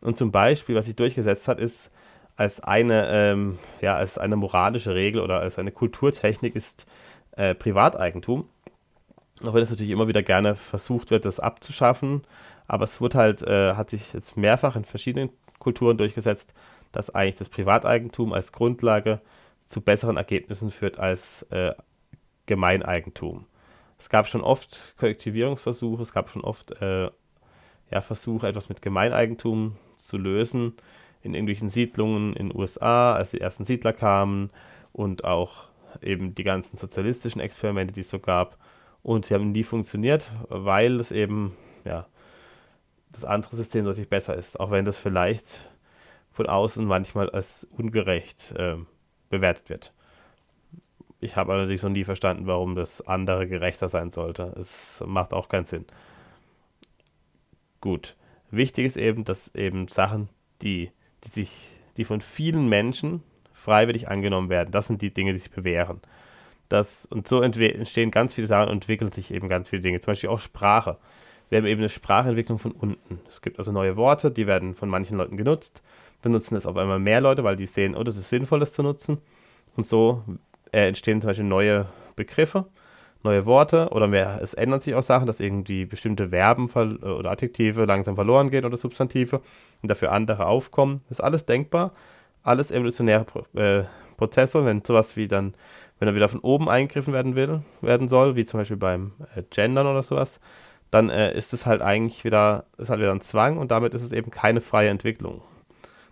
Und 0.00 0.16
zum 0.16 0.32
Beispiel, 0.32 0.74
was 0.74 0.86
sich 0.86 0.96
durchgesetzt 0.96 1.48
hat, 1.48 1.58
ist 1.58 1.90
als 2.36 2.60
eine, 2.60 3.08
ähm, 3.10 3.58
ja, 3.80 3.96
als 3.96 4.18
eine 4.18 4.36
moralische 4.36 4.94
Regel 4.94 5.20
oder 5.20 5.40
als 5.40 5.58
eine 5.58 5.70
Kulturtechnik 5.70 6.56
ist 6.56 6.86
äh, 7.36 7.54
Privateigentum. 7.54 8.48
Auch 9.42 9.54
wenn 9.54 9.62
es 9.62 9.70
natürlich 9.70 9.92
immer 9.92 10.08
wieder 10.08 10.22
gerne 10.22 10.56
versucht 10.56 11.10
wird, 11.10 11.24
das 11.24 11.40
abzuschaffen, 11.40 12.22
aber 12.66 12.84
es 12.84 13.00
wird 13.00 13.14
halt, 13.14 13.42
äh, 13.42 13.74
hat 13.74 13.90
sich 13.90 14.12
jetzt 14.12 14.36
mehrfach 14.36 14.76
in 14.76 14.84
verschiedenen 14.84 15.30
Kulturen 15.58 15.96
durchgesetzt, 15.96 16.54
dass 16.92 17.10
eigentlich 17.10 17.36
das 17.36 17.48
Privateigentum 17.48 18.32
als 18.32 18.52
Grundlage 18.52 19.20
zu 19.66 19.80
besseren 19.80 20.16
Ergebnissen 20.16 20.70
führt 20.70 20.98
als 20.98 21.42
äh, 21.50 21.72
Gemeineigentum. 22.46 23.46
Es 23.98 24.08
gab 24.08 24.28
schon 24.28 24.42
oft 24.42 24.94
Kollektivierungsversuche, 24.98 26.02
es 26.02 26.12
gab 26.12 26.30
schon 26.30 26.42
oft 26.42 26.70
äh, 26.82 27.10
ja, 27.90 28.00
Versuche, 28.00 28.46
etwas 28.48 28.68
mit 28.68 28.82
Gemeineigentum 28.82 29.76
zu 29.98 30.16
lösen 30.16 30.74
in 31.22 31.34
irgendwelchen 31.34 31.70
Siedlungen 31.70 32.34
in 32.34 32.50
den 32.50 32.58
USA, 32.58 33.14
als 33.14 33.30
die 33.30 33.40
ersten 33.40 33.64
Siedler 33.64 33.92
kamen 33.92 34.50
und 34.92 35.24
auch 35.24 35.68
eben 36.02 36.34
die 36.34 36.44
ganzen 36.44 36.76
sozialistischen 36.76 37.40
Experimente, 37.40 37.94
die 37.94 38.02
es 38.02 38.10
so 38.10 38.18
gab. 38.18 38.58
Und 39.02 39.26
sie 39.26 39.34
haben 39.34 39.52
nie 39.52 39.62
funktioniert, 39.62 40.30
weil 40.48 41.00
es 41.00 41.10
eben, 41.10 41.56
ja, 41.84 42.06
das 43.14 43.24
andere 43.24 43.56
System 43.56 43.84
deutlich 43.84 44.08
besser 44.08 44.34
ist, 44.34 44.60
auch 44.60 44.70
wenn 44.70 44.84
das 44.84 44.98
vielleicht 44.98 45.46
von 46.32 46.46
außen 46.46 46.84
manchmal 46.84 47.30
als 47.30 47.66
ungerecht 47.70 48.52
äh, 48.56 48.76
bewertet 49.30 49.68
wird. 49.68 49.92
Ich 51.20 51.36
habe 51.36 51.52
allerdings 51.52 51.82
noch 51.82 51.90
nie 51.90 52.04
verstanden, 52.04 52.46
warum 52.46 52.74
das 52.74 53.00
andere 53.06 53.46
gerechter 53.46 53.88
sein 53.88 54.10
sollte. 54.10 54.54
Es 54.58 55.02
macht 55.06 55.32
auch 55.32 55.48
keinen 55.48 55.64
Sinn. 55.64 55.86
Gut. 57.80 58.16
Wichtig 58.50 58.84
ist 58.84 58.96
eben, 58.96 59.24
dass 59.24 59.54
eben 59.54 59.88
Sachen, 59.88 60.28
die, 60.60 60.90
die 61.24 61.28
sich, 61.28 61.68
die 61.96 62.04
von 62.04 62.20
vielen 62.20 62.68
Menschen 62.68 63.22
freiwillig 63.52 64.08
angenommen 64.08 64.50
werden, 64.50 64.70
das 64.70 64.88
sind 64.88 65.00
die 65.02 65.14
Dinge, 65.14 65.32
die 65.32 65.38
sich 65.38 65.50
bewähren. 65.50 66.00
Das, 66.68 67.06
und 67.06 67.26
so 67.28 67.40
entstehen 67.40 68.10
ganz 68.10 68.34
viele 68.34 68.46
Sachen 68.46 68.68
und 68.68 68.74
entwickeln 68.74 69.12
sich 69.12 69.32
eben 69.32 69.48
ganz 69.48 69.68
viele 69.68 69.82
Dinge. 69.82 70.00
Zum 70.00 70.12
Beispiel 70.12 70.30
auch 70.30 70.40
Sprache. 70.40 70.98
Wir 71.50 71.58
haben 71.58 71.66
eben 71.66 71.80
eine 71.80 71.88
Sprachentwicklung 71.88 72.58
von 72.58 72.72
unten. 72.72 73.20
Es 73.28 73.42
gibt 73.42 73.58
also 73.58 73.72
neue 73.72 73.96
Worte, 73.96 74.30
die 74.30 74.46
werden 74.46 74.74
von 74.74 74.88
manchen 74.88 75.16
Leuten 75.16 75.36
genutzt 75.36 75.82
benutzen 76.24 76.56
es 76.56 76.66
auf 76.66 76.76
einmal 76.76 76.98
mehr 76.98 77.20
Leute, 77.20 77.44
weil 77.44 77.54
die 77.54 77.66
sehen, 77.66 77.94
oh, 77.94 78.02
das 78.02 78.16
ist 78.16 78.30
sinnvoll, 78.30 78.58
das 78.58 78.72
zu 78.72 78.82
nutzen. 78.82 79.18
Und 79.76 79.86
so 79.86 80.24
äh, 80.72 80.88
entstehen 80.88 81.20
zum 81.20 81.28
Beispiel 81.28 81.44
neue 81.44 81.86
Begriffe, 82.16 82.64
neue 83.22 83.46
Worte 83.46 83.90
oder 83.90 84.08
mehr, 84.08 84.40
es 84.42 84.54
ändern 84.54 84.80
sich 84.80 84.94
auch 84.94 85.02
Sachen, 85.02 85.26
dass 85.26 85.40
irgendwie 85.40 85.84
bestimmte 85.84 86.30
Verben 86.30 86.68
oder 86.70 87.30
Adjektive 87.30 87.84
langsam 87.84 88.16
verloren 88.16 88.50
gehen 88.50 88.64
oder 88.64 88.76
Substantive 88.76 89.40
und 89.82 89.90
dafür 89.90 90.12
andere 90.12 90.46
aufkommen. 90.46 91.02
Das 91.08 91.18
ist 91.18 91.24
alles 91.24 91.44
denkbar, 91.44 91.92
alles 92.42 92.70
evolutionäre 92.70 93.24
Pro 93.24 93.44
äh, 93.58 93.84
Prozesse, 94.16 94.64
wenn 94.64 94.82
sowas 94.84 95.16
wie 95.16 95.28
dann, 95.28 95.54
wenn 95.98 96.08
er 96.08 96.14
wieder 96.14 96.28
von 96.28 96.40
oben 96.40 96.68
eingegriffen 96.68 97.12
werden 97.12 97.34
will, 97.34 97.62
werden 97.80 98.08
soll, 98.08 98.36
wie 98.36 98.46
zum 98.46 98.60
Beispiel 98.60 98.76
beim 98.76 99.12
äh, 99.34 99.42
Gendern 99.50 99.86
oder 99.86 100.02
sowas, 100.02 100.40
dann 100.90 101.10
äh, 101.10 101.36
ist 101.36 101.52
es 101.52 101.66
halt 101.66 101.82
eigentlich 101.82 102.24
wieder, 102.24 102.64
ist 102.78 102.90
halt 102.90 103.00
wieder 103.00 103.12
ein 103.12 103.20
Zwang 103.20 103.58
und 103.58 103.70
damit 103.70 103.94
ist 103.94 104.02
es 104.02 104.12
eben 104.12 104.30
keine 104.30 104.60
freie 104.60 104.90
Entwicklung. 104.90 105.42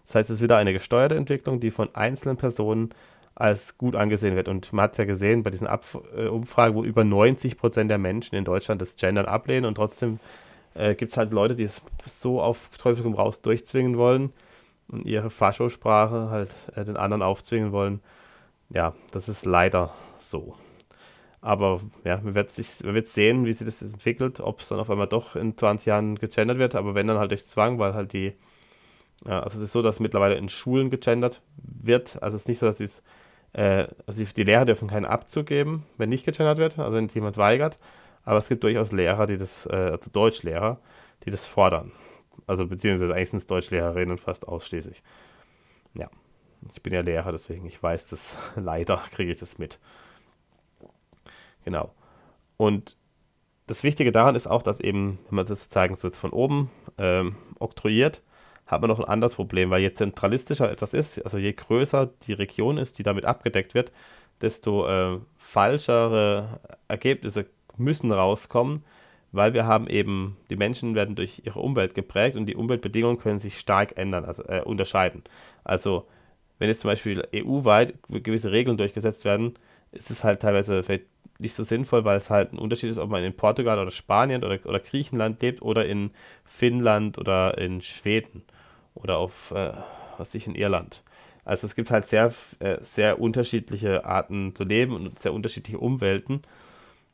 Das 0.06 0.16
heißt, 0.16 0.30
es 0.30 0.36
ist 0.36 0.42
wieder 0.42 0.56
eine 0.56 0.72
gesteuerte 0.72 1.14
Entwicklung, 1.14 1.60
die 1.60 1.70
von 1.70 1.94
einzelnen 1.94 2.36
Personen 2.36 2.90
als 3.34 3.78
gut 3.78 3.96
angesehen 3.96 4.36
wird. 4.36 4.48
Und 4.48 4.72
man 4.72 4.84
hat 4.84 4.92
es 4.92 4.98
ja 4.98 5.04
gesehen 5.04 5.42
bei 5.42 5.50
diesen 5.50 5.66
Ab 5.66 5.84
äh, 6.16 6.26
Umfragen, 6.26 6.74
wo 6.74 6.84
über 6.84 7.04
90 7.04 7.56
Prozent 7.56 7.90
der 7.90 7.98
Menschen 7.98 8.34
in 8.34 8.44
Deutschland 8.44 8.82
das 8.82 8.96
Gendern 8.96 9.26
ablehnen 9.26 9.64
und 9.64 9.74
trotzdem 9.74 10.20
äh, 10.74 10.94
gibt 10.94 11.12
es 11.12 11.16
halt 11.16 11.32
Leute, 11.32 11.54
die 11.54 11.64
es 11.64 11.80
so 12.06 12.40
auf 12.40 12.70
Teufel 12.78 13.02
komm 13.02 13.14
raus 13.14 13.40
durchzwingen 13.40 13.96
wollen 13.96 14.32
und 14.88 15.06
ihre 15.06 15.30
Faschosprache 15.30 16.30
halt 16.30 16.50
äh, 16.74 16.84
den 16.84 16.96
anderen 16.96 17.22
aufzwingen 17.22 17.72
wollen. 17.72 18.00
Ja, 18.70 18.94
das 19.12 19.28
ist 19.28 19.44
leider 19.44 19.94
so. 20.18 20.54
Aber 21.42 21.80
ja, 22.04 22.20
man 22.22 22.34
wird 22.34 22.50
sehen, 23.08 23.44
wie 23.44 23.52
sich 23.52 23.66
das 23.66 23.82
entwickelt, 23.82 24.40
ob 24.40 24.60
es 24.60 24.68
dann 24.68 24.80
auf 24.80 24.90
einmal 24.90 25.08
doch 25.08 25.36
in 25.36 25.58
20 25.58 25.86
Jahren 25.86 26.18
gegendert 26.18 26.58
wird, 26.58 26.74
aber 26.74 26.94
wenn 26.94 27.08
dann 27.08 27.18
halt 27.18 27.32
durch 27.32 27.46
Zwang, 27.46 27.78
weil 27.78 27.94
halt 27.94 28.12
die 28.12 28.34
ja, 29.26 29.40
also 29.40 29.58
es 29.58 29.64
ist 29.64 29.72
so, 29.72 29.82
dass 29.82 30.00
mittlerweile 30.00 30.34
in 30.34 30.48
Schulen 30.48 30.90
gegendert 30.90 31.42
wird. 31.56 32.20
Also 32.22 32.36
es 32.36 32.42
ist 32.42 32.48
nicht 32.48 32.58
so, 32.58 32.66
dass 32.66 32.80
es, 32.80 33.02
äh, 33.52 33.86
also 34.06 34.24
die 34.24 34.42
Lehrer 34.42 34.64
dürfen 34.64 34.88
keinen 34.88 35.04
Abzug 35.04 35.46
geben, 35.46 35.84
wenn 35.96 36.08
nicht 36.08 36.24
gegendert 36.24 36.58
wird, 36.58 36.78
also 36.78 36.96
wenn 36.96 37.08
jemand 37.08 37.36
weigert. 37.36 37.78
Aber 38.24 38.38
es 38.38 38.48
gibt 38.48 38.64
durchaus 38.64 38.92
Lehrer, 38.92 39.26
die 39.26 39.36
das, 39.36 39.66
äh, 39.66 39.74
also 39.74 40.10
Deutschlehrer, 40.10 40.80
die 41.24 41.30
das 41.30 41.46
fordern. 41.46 41.92
Also 42.46 42.66
beziehungsweise 42.66 43.14
eigentlich 43.14 43.30
sind 43.30 43.38
es 43.38 43.46
Deutschlehrerinnen 43.46 44.18
fast 44.18 44.48
ausschließlich. 44.48 45.02
Ja, 45.94 46.08
ich 46.74 46.82
bin 46.82 46.92
ja 46.92 47.00
Lehrer, 47.00 47.32
deswegen 47.32 47.66
ich 47.66 47.80
weiß 47.82 48.08
das, 48.08 48.36
leider 48.56 49.02
kriege 49.12 49.32
ich 49.32 49.38
das 49.38 49.58
mit. 49.58 49.78
Genau. 51.64 51.92
Und 52.56 52.96
das 53.66 53.84
Wichtige 53.84 54.12
daran 54.12 54.34
ist 54.34 54.46
auch, 54.46 54.62
dass 54.62 54.80
eben, 54.80 55.18
wenn 55.28 55.36
man 55.36 55.46
das 55.46 55.62
sozusagen 55.62 55.96
so 55.96 56.08
jetzt 56.08 56.18
von 56.18 56.30
oben 56.30 56.70
ähm, 56.98 57.36
oktroyiert, 57.58 58.22
hat 58.66 58.80
man 58.80 58.88
noch 58.88 58.98
ein 58.98 59.04
anderes 59.04 59.34
Problem, 59.34 59.70
weil 59.70 59.82
je 59.82 59.92
zentralistischer 59.92 60.70
etwas 60.70 60.94
ist, 60.94 61.18
also 61.24 61.38
je 61.38 61.52
größer 61.52 62.10
die 62.26 62.32
Region 62.32 62.78
ist, 62.78 62.98
die 62.98 63.02
damit 63.02 63.24
abgedeckt 63.24 63.74
wird, 63.74 63.92
desto 64.40 64.86
äh, 64.86 65.18
falschere 65.36 66.60
Ergebnisse 66.88 67.46
müssen 67.76 68.12
rauskommen, 68.12 68.84
weil 69.30 69.54
wir 69.54 69.66
haben 69.66 69.88
eben, 69.88 70.36
die 70.50 70.56
Menschen 70.56 70.94
werden 70.94 71.16
durch 71.16 71.42
ihre 71.44 71.60
Umwelt 71.60 71.94
geprägt 71.94 72.36
und 72.36 72.46
die 72.46 72.56
Umweltbedingungen 72.56 73.18
können 73.18 73.38
sich 73.38 73.58
stark 73.58 73.96
ändern, 73.96 74.24
also 74.24 74.42
äh, 74.44 74.62
unterscheiden. 74.62 75.22
Also 75.64 76.06
wenn 76.58 76.68
jetzt 76.68 76.80
zum 76.80 76.90
Beispiel 76.90 77.26
EU-weit 77.34 77.94
gewisse 78.08 78.52
Regeln 78.52 78.76
durchgesetzt 78.76 79.24
werden, 79.24 79.54
ist 79.92 80.10
es 80.10 80.24
halt 80.24 80.40
teilweise 80.40 80.82
vielleicht 80.82 81.06
nicht 81.38 81.54
so 81.54 81.64
sinnvoll, 81.64 82.04
weil 82.04 82.16
es 82.16 82.30
halt 82.30 82.52
ein 82.52 82.58
Unterschied 82.58 82.90
ist, 82.90 82.98
ob 82.98 83.10
man 83.10 83.24
in 83.24 83.34
Portugal 83.34 83.78
oder 83.78 83.90
Spanien 83.90 84.44
oder, 84.44 84.58
oder 84.64 84.80
Griechenland 84.80 85.40
lebt 85.42 85.62
oder 85.62 85.86
in 85.86 86.10
Finnland 86.44 87.18
oder 87.18 87.58
in 87.58 87.80
Schweden 87.80 88.42
oder 88.94 89.18
auf, 89.18 89.50
äh, 89.50 89.72
was 90.18 90.34
ich, 90.34 90.46
in 90.46 90.54
Irland. 90.54 91.02
Also 91.44 91.66
es 91.66 91.74
gibt 91.74 91.90
halt 91.90 92.06
sehr, 92.06 92.32
äh, 92.60 92.78
sehr 92.82 93.20
unterschiedliche 93.20 94.04
Arten 94.04 94.54
zu 94.54 94.64
leben 94.64 94.94
und 94.94 95.18
sehr 95.18 95.32
unterschiedliche 95.32 95.78
Umwelten. 95.78 96.42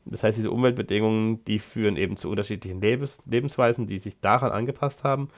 Das 0.05 0.23
heißt, 0.23 0.37
diese 0.37 0.51
Umweltbedingungen, 0.51 1.43
die 1.45 1.59
führen 1.59 1.97
eben 1.97 2.17
zu 2.17 2.29
unterschiedlichen 2.29 2.81
Lebens 2.81 3.21
Lebensweisen, 3.25 3.87
die 3.87 3.97
sich 3.97 4.19
daran 4.19 4.51
angepasst 4.51 5.03
haben. 5.03 5.29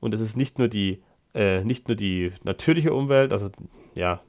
Und 0.00 0.14
es 0.14 0.20
ist 0.20 0.36
nicht 0.36 0.58
nur 0.58 0.68
die, 0.68 1.02
äh, 1.34 1.62
nicht 1.62 1.88
nur 1.88 1.96
die 1.96 2.32
natürliche 2.42 2.92
Umwelt, 2.92 3.32
also 3.32 3.50
ja, 3.94 4.20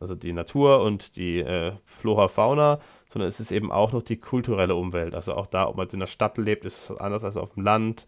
also 0.00 0.14
die 0.14 0.32
Natur 0.32 0.82
und 0.82 1.16
die 1.16 1.40
äh, 1.40 1.72
Flora, 1.84 2.28
Fauna, 2.28 2.80
sondern 3.08 3.28
es 3.28 3.40
ist 3.40 3.50
eben 3.50 3.72
auch 3.72 3.92
noch 3.92 4.02
die 4.02 4.18
kulturelle 4.18 4.74
Umwelt. 4.74 5.14
Also 5.14 5.34
auch 5.34 5.46
da, 5.46 5.66
ob 5.68 5.76
man 5.76 5.88
in 5.88 6.00
der 6.00 6.06
Stadt 6.06 6.38
lebt, 6.38 6.64
ist 6.64 6.90
es 6.90 6.96
anders 6.96 7.24
als 7.24 7.36
auf 7.36 7.54
dem 7.54 7.62
Land 7.62 8.06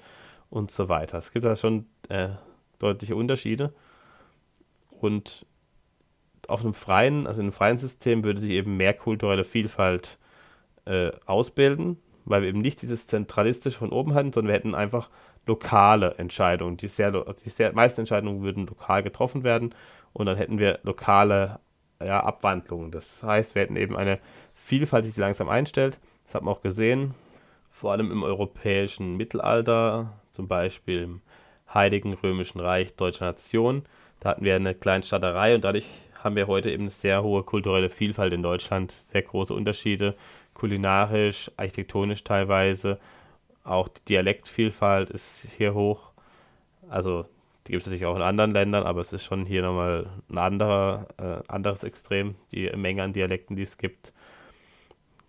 und 0.50 0.70
so 0.70 0.88
weiter. 0.88 1.18
Es 1.18 1.32
gibt 1.32 1.44
da 1.44 1.56
schon 1.56 1.86
äh, 2.08 2.28
deutliche 2.78 3.16
Unterschiede. 3.16 3.72
Und 4.90 5.46
auf 6.46 6.62
einem 6.62 6.74
freien, 6.74 7.26
also 7.26 7.40
in 7.40 7.46
einem 7.46 7.52
freien 7.52 7.78
System 7.78 8.24
würde 8.24 8.40
sich 8.40 8.50
eben 8.50 8.76
mehr 8.76 8.94
kulturelle 8.94 9.44
Vielfalt 9.44 10.18
äh, 10.86 11.10
ausbilden, 11.26 11.98
weil 12.24 12.42
wir 12.42 12.48
eben 12.48 12.60
nicht 12.60 12.82
dieses 12.82 13.06
zentralistische 13.06 13.78
von 13.78 13.90
oben 13.90 14.14
hatten, 14.14 14.32
sondern 14.32 14.48
wir 14.48 14.54
hätten 14.54 14.74
einfach 14.74 15.10
lokale 15.46 16.14
Entscheidungen. 16.18 16.76
Die, 16.76 16.88
sehr, 16.88 17.10
die 17.12 17.50
sehr, 17.50 17.72
meisten 17.72 18.00
Entscheidungen 18.00 18.42
würden 18.42 18.66
lokal 18.66 19.02
getroffen 19.02 19.44
werden 19.44 19.74
und 20.12 20.26
dann 20.26 20.36
hätten 20.36 20.58
wir 20.58 20.80
lokale 20.82 21.60
ja, 22.04 22.22
Abwandlungen. 22.22 22.90
Das 22.90 23.22
heißt, 23.22 23.54
wir 23.54 23.62
hätten 23.62 23.76
eben 23.76 23.96
eine 23.96 24.18
Vielfalt, 24.54 25.04
die 25.04 25.10
sich 25.10 25.18
langsam 25.18 25.48
einstellt. 25.48 25.98
Das 26.26 26.34
hat 26.34 26.42
man 26.42 26.54
auch 26.54 26.62
gesehen, 26.62 27.14
vor 27.70 27.92
allem 27.92 28.10
im 28.10 28.22
europäischen 28.22 29.16
Mittelalter, 29.16 30.12
zum 30.32 30.48
Beispiel 30.48 31.02
im 31.02 31.20
Heiligen 31.72 32.14
Römischen 32.14 32.60
Reich 32.60 32.94
Deutscher 32.94 33.26
Nation. 33.26 33.84
Da 34.20 34.30
hatten 34.30 34.44
wir 34.44 34.56
eine 34.56 34.74
Kleinstadterei 34.74 35.54
und 35.54 35.64
dadurch 35.64 35.86
haben 36.22 36.36
wir 36.36 36.46
heute 36.46 36.70
eben 36.70 36.84
eine 36.84 36.90
sehr 36.90 37.22
hohe 37.22 37.42
kulturelle 37.42 37.90
Vielfalt 37.90 38.32
in 38.32 38.42
Deutschland, 38.42 38.92
sehr 39.12 39.22
große 39.22 39.54
Unterschiede, 39.54 40.14
kulinarisch, 40.54 41.50
architektonisch 41.56 42.24
teilweise. 42.24 42.98
Auch 43.64 43.88
die 43.88 44.04
Dialektvielfalt 44.08 45.10
ist 45.10 45.46
hier 45.56 45.74
hoch. 45.74 46.10
Also 46.88 47.26
die 47.68 47.72
gibt 47.72 47.82
es 47.82 47.86
natürlich 47.86 48.06
auch 48.06 48.16
in 48.16 48.22
anderen 48.22 48.50
Ländern, 48.50 48.84
aber 48.84 49.02
es 49.02 49.12
ist 49.12 49.24
schon 49.24 49.44
hier 49.44 49.60
nochmal 49.60 50.06
ein 50.30 50.38
anderer, 50.38 51.06
äh, 51.18 51.52
anderes 51.52 51.84
Extrem, 51.84 52.34
die 52.50 52.70
Menge 52.74 53.02
an 53.02 53.12
Dialekten, 53.12 53.56
die 53.56 53.62
es 53.62 53.76
gibt. 53.76 54.14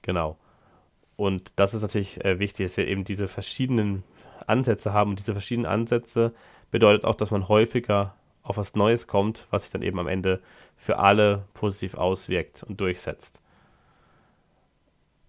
Genau. 0.03 0.37
Und 1.17 1.59
das 1.59 1.73
ist 1.73 1.81
natürlich 1.81 2.23
äh, 2.23 2.39
wichtig, 2.39 2.67
dass 2.67 2.77
wir 2.77 2.87
eben 2.87 3.03
diese 3.03 3.27
verschiedenen 3.27 4.03
Ansätze 4.47 4.93
haben. 4.93 5.09
Und 5.11 5.19
diese 5.19 5.33
verschiedenen 5.33 5.69
Ansätze 5.69 6.33
bedeutet 6.71 7.03
auch, 7.03 7.15
dass 7.15 7.29
man 7.29 7.49
häufiger 7.49 8.15
auf 8.41 8.55
was 8.55 8.73
Neues 8.73 9.05
kommt, 9.05 9.45
was 9.49 9.63
sich 9.63 9.71
dann 9.71 9.81
eben 9.81 9.99
am 9.99 10.07
Ende 10.07 10.39
für 10.77 10.97
alle 10.97 11.43
positiv 11.53 11.95
auswirkt 11.95 12.63
und 12.63 12.79
durchsetzt. 12.79 13.41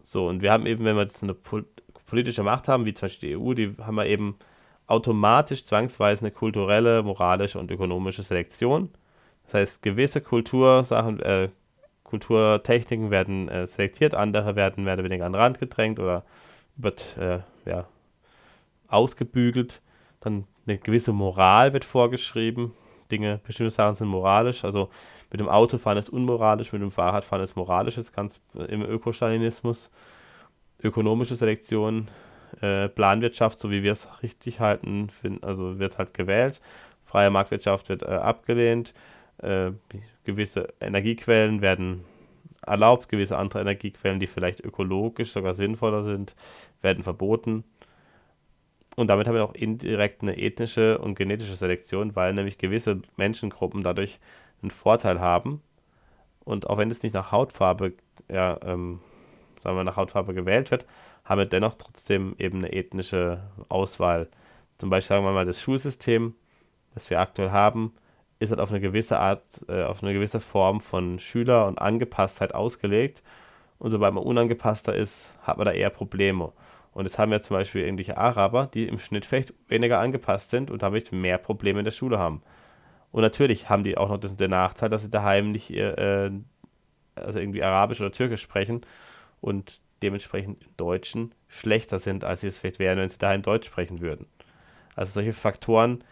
So, 0.05 0.29
und 0.29 0.43
wir 0.43 0.53
haben 0.53 0.67
eben, 0.67 0.85
wenn 0.85 0.95
wir 0.95 1.03
jetzt 1.03 1.25
eine 1.25 1.35
politische 2.07 2.45
Macht 2.45 2.69
haben, 2.69 2.85
wie 2.85 2.95
zum 2.95 3.07
Beispiel 3.07 3.31
die 3.31 3.37
EU, 3.37 3.55
die 3.55 3.75
haben 3.81 3.97
wir 3.97 4.07
eben 4.07 4.39
automatisch 4.91 5.65
zwangsweise 5.65 6.23
eine 6.23 6.33
kulturelle, 6.33 7.03
moralische 7.03 7.59
und 7.59 7.71
ökonomische 7.71 8.23
Selektion. 8.23 8.91
Das 9.45 9.55
heißt, 9.55 9.83
gewisse 9.83 10.21
Kultursachen, 10.21 11.21
äh, 11.21 11.49
Kulturtechniken 12.05 13.11
werden 13.11 13.49
äh, 13.49 13.67
selektiert, 13.67 14.15
andere 14.15 14.57
werden 14.57 14.85
mehr 14.85 14.95
oder 14.95 15.05
weniger 15.05 15.27
an 15.27 15.33
den 15.33 15.41
Rand 15.41 15.61
gedrängt 15.61 16.01
oder 16.01 16.25
über, 16.77 16.93
äh, 17.19 17.39
ja, 17.65 17.87
ausgebügelt. 18.89 19.81
Dann 20.19 20.45
eine 20.67 20.79
gewisse 20.79 21.13
Moral 21.13 21.73
wird 21.73 21.85
vorgeschrieben. 21.85 22.73
Dinge, 23.13 23.41
bestimmte 23.45 23.71
Sachen 23.71 23.95
sind 23.95 24.09
moralisch. 24.09 24.65
Also 24.65 24.91
mit 25.31 25.39
dem 25.39 25.49
Autofahren 25.49 25.99
ist 25.99 26.09
unmoralisch, 26.09 26.73
mit 26.73 26.83
dem 26.83 26.91
Fahrradfahren 26.91 27.45
ist 27.45 27.55
moralisch, 27.55 27.95
das 27.95 28.07
ist 28.07 28.13
ganz 28.13 28.41
im 28.55 28.83
Ökostalinismus. 28.83 29.91
Ökonomische 30.83 31.37
Selektion, 31.37 32.09
äh, 32.61 32.89
Planwirtschaft, 32.89 33.59
so 33.59 33.71
wie 33.71 33.83
wir 33.83 33.93
es 33.93 34.09
richtig 34.23 34.61
halten, 34.61 35.11
find, 35.11 35.45
also 35.45 35.79
wird 35.79 35.99
halt 35.99 36.15
gewählt. 36.15 36.61
Freie 37.05 37.31
Marktwirtschaft 37.31 37.89
wird 37.89 38.03
äh, 38.03 38.07
abgelehnt. 38.07 38.95
Äh, 39.39 39.73
gewisse 40.25 40.69
Energiequellen 40.81 41.61
werden 41.63 42.05
erlaubt, 42.65 43.09
gewisse 43.09 43.37
andere 43.39 43.61
Energiequellen, 43.61 44.21
die 44.21 44.27
vielleicht 44.27 44.61
ökologisch 44.61 45.33
sogar 45.33 45.55
sinnvoller 45.55 46.05
sind, 46.05 46.35
werden 46.83 47.03
verboten. 47.03 47.65
Und 48.97 49.09
damit 49.09 49.27
haben 49.27 49.35
wir 49.35 49.45
auch 49.45 49.55
indirekt 49.55 50.23
eine 50.23 50.37
ethnische 50.37 50.99
und 50.99 51.15
genetische 51.15 51.57
Selektion, 51.57 52.17
weil 52.17 52.35
nämlich 52.35 52.59
gewisse 52.59 53.01
Menschengruppen 53.17 53.83
dadurch 53.83 54.21
einen 54.63 54.71
Vorteil 54.71 55.21
haben. 55.21 55.63
Und 56.45 56.69
auch 56.69 56.79
wenn 56.79 56.91
es 56.91 57.03
nicht 57.03 57.15
nach 57.15 57.33
Hautfarbe, 57.33 57.95
ja, 58.29 58.59
ähm, 58.63 59.01
sagen 59.63 59.77
wir, 59.77 59.85
nach 59.85 59.97
Hautfarbe 59.97 60.35
gewählt 60.35 60.71
wird, 60.71 60.87
haben 61.31 61.39
wir 61.39 61.47
dennoch 61.47 61.75
trotzdem 61.75 62.35
eben 62.39 62.59
eine 62.59 62.73
ethnische 62.73 63.41
Auswahl. 63.69 64.29
Zum 64.79 64.91
Beispiel 64.91 65.15
sagen 65.15 65.25
wir 65.25 65.31
mal, 65.31 65.47
das 65.47 65.63
Schulsystem, 65.63 66.35
das 66.93 67.09
wir 67.09 67.21
aktuell 67.21 67.53
haben, 67.53 67.95
ist 68.41 68.51
halt 68.51 68.61
auf 68.61 68.71
eine 68.71 68.81
gewisse 68.81 69.21
Art, 69.21 69.65
äh, 69.69 69.85
auf 69.85 70.03
eine 70.03 70.13
gewisse 70.13 70.41
Form 70.41 70.81
von 70.81 71.21
Schüler 71.21 71.69
und 71.69 71.79
Angepasstheit 71.79 72.53
ausgelegt. 72.53 73.23
Und 73.79 73.93
sobald 73.93 74.13
man 74.13 74.25
unangepasster 74.25 74.93
ist, 74.93 75.29
hat 75.43 75.57
man 75.57 75.67
da 75.67 75.73
eher 75.73 75.91
Probleme. 75.91 76.51
Und 76.95 77.05
jetzt 77.05 77.17
haben 77.17 77.31
wir 77.31 77.41
zum 77.41 77.55
Beispiel 77.57 77.83
irgendwelche 77.83 78.19
Araber, 78.19 78.67
die 78.67 78.89
im 78.89 78.99
Schnitt 78.99 79.25
vielleicht 79.25 79.55
weniger 79.69 80.01
angepasst 80.01 80.51
sind 80.51 80.69
und 80.69 80.83
damit 80.83 81.13
mehr 81.13 81.39
Probleme 81.39 81.79
in 81.79 81.85
der 81.85 81.93
Schule 81.93 82.19
haben. 82.19 82.43
Und 83.13 83.23
natürlich 83.23 83.69
haben 83.69 83.85
die 83.85 83.97
auch 83.97 84.09
noch 84.09 84.19
den 84.19 84.51
Nachteil, 84.51 84.89
dass 84.89 85.03
sie 85.03 85.11
daheim 85.11 85.53
nicht 85.53 85.71
äh, 85.71 86.33
also 87.15 87.39
irgendwie 87.39 87.63
Arabisch 87.63 88.01
oder 88.01 88.11
Türkisch 88.11 88.43
sprechen 88.43 88.81
und 89.41 89.81
dementsprechend 90.03 90.63
im 90.63 90.77
Deutschen 90.77 91.35
schlechter 91.49 91.99
sind, 91.99 92.25
als 92.25 92.41
sie 92.41 92.49
es 92.49 92.59
vielleicht 92.59 92.79
wären, 92.79 92.99
wenn 92.99 93.09
sie 93.09 93.19
daheim 93.19 93.43
Deutsch 93.43 93.67
sprechen 93.67 94.01
würden. 94.01 94.27
Also 94.97 95.13
solche 95.13 95.33
Faktoren 95.33 96.05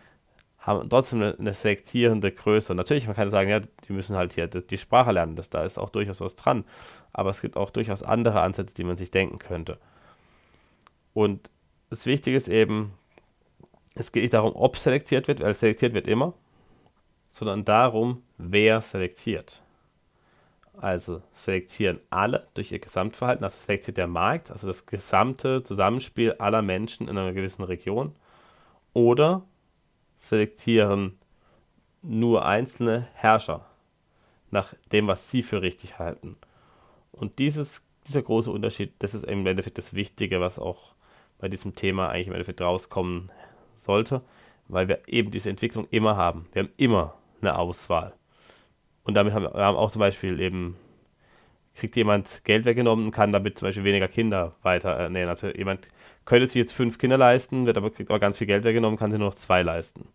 haben 0.58 0.88
trotzdem 0.90 1.22
eine, 1.22 1.54
selektierende 1.54 2.30
Größe. 2.30 2.74
Natürlich, 2.74 3.06
man 3.06 3.16
kann 3.16 3.30
sagen, 3.30 3.48
ja, 3.48 3.60
die 3.60 3.92
müssen 3.92 4.16
halt 4.16 4.34
hier 4.34 4.48
die 4.48 4.78
Sprache 4.78 5.12
lernen, 5.12 5.36
das, 5.36 5.48
da 5.48 5.64
ist 5.64 5.78
auch 5.78 5.90
durchaus 5.90 6.20
was 6.20 6.36
dran. 6.36 6.64
Aber 7.12 7.30
es 7.30 7.40
gibt 7.40 7.56
auch 7.56 7.70
durchaus 7.70 8.02
andere 8.02 8.40
Ansätze, 8.40 8.74
die 8.74 8.84
man 8.84 8.96
sich 8.96 9.10
denken 9.10 9.38
könnte. 9.38 9.78
Und 11.14 11.50
das 11.90 12.06
Wichtige 12.06 12.36
ist 12.36 12.48
eben, 12.48 12.92
es 13.94 14.12
geht 14.12 14.22
nicht 14.22 14.34
darum, 14.34 14.54
ob 14.54 14.76
selektiert 14.76 15.26
wird, 15.26 15.40
weil 15.40 15.54
selektiert 15.54 15.94
wird 15.94 16.06
immer, 16.06 16.34
sondern 17.30 17.64
darum, 17.64 18.22
wer 18.36 18.80
selektiert. 18.80 19.62
Also 20.80 21.22
selektieren 21.32 21.98
alle 22.10 22.46
durch 22.54 22.70
ihr 22.70 22.78
Gesamtverhalten, 22.78 23.44
also 23.44 23.58
selektiert 23.58 23.96
der 23.96 24.06
Markt, 24.06 24.50
also 24.50 24.66
das 24.66 24.86
gesamte 24.86 25.62
Zusammenspiel 25.62 26.32
aller 26.32 26.62
Menschen 26.62 27.08
in 27.08 27.18
einer 27.18 27.32
gewissen 27.32 27.64
Region, 27.64 28.14
oder 28.92 29.42
selektieren 30.18 31.18
nur 32.02 32.44
einzelne 32.44 33.08
Herrscher 33.14 33.66
nach 34.50 34.72
dem, 34.92 35.08
was 35.08 35.30
sie 35.30 35.42
für 35.42 35.62
richtig 35.62 35.98
halten. 35.98 36.36
Und 37.12 37.38
dieses, 37.38 37.82
dieser 38.06 38.22
große 38.22 38.50
Unterschied, 38.50 38.92
das 39.00 39.14
ist 39.14 39.24
im 39.24 39.46
Endeffekt 39.46 39.78
das 39.78 39.94
Wichtige, 39.94 40.40
was 40.40 40.58
auch 40.58 40.94
bei 41.38 41.48
diesem 41.48 41.74
Thema 41.74 42.08
eigentlich 42.08 42.28
im 42.28 42.34
Endeffekt 42.34 42.60
rauskommen 42.60 43.30
sollte, 43.74 44.22
weil 44.68 44.88
wir 44.88 45.00
eben 45.06 45.30
diese 45.30 45.50
Entwicklung 45.50 45.86
immer 45.90 46.16
haben. 46.16 46.46
Wir 46.52 46.62
haben 46.62 46.72
immer 46.76 47.14
eine 47.40 47.58
Auswahl. 47.58 48.14
Und 49.08 49.14
damit 49.14 49.32
haben 49.32 49.44
wir 49.44 49.54
auch 49.54 49.90
zum 49.90 50.00
Beispiel 50.00 50.38
eben, 50.38 50.76
kriegt 51.74 51.96
jemand 51.96 52.44
Geld 52.44 52.66
weggenommen 52.66 53.06
und 53.06 53.10
kann 53.10 53.32
damit 53.32 53.58
zum 53.58 53.66
Beispiel 53.66 53.84
weniger 53.84 54.06
Kinder 54.06 54.52
weiter 54.60 54.90
ernähren. 54.90 55.30
Also 55.30 55.48
jemand 55.48 55.88
könnte 56.26 56.46
sich 56.46 56.56
jetzt 56.56 56.74
fünf 56.74 56.98
Kinder 56.98 57.16
leisten, 57.16 57.64
wird 57.64 57.78
aber, 57.78 57.90
kriegt 57.90 58.10
aber 58.10 58.18
ganz 58.18 58.36
viel 58.36 58.46
Geld 58.46 58.64
weggenommen, 58.64 58.98
kann 58.98 59.10
sich 59.10 59.18
nur 59.18 59.30
noch 59.30 59.34
zwei 59.34 59.62
leisten. 59.62 60.08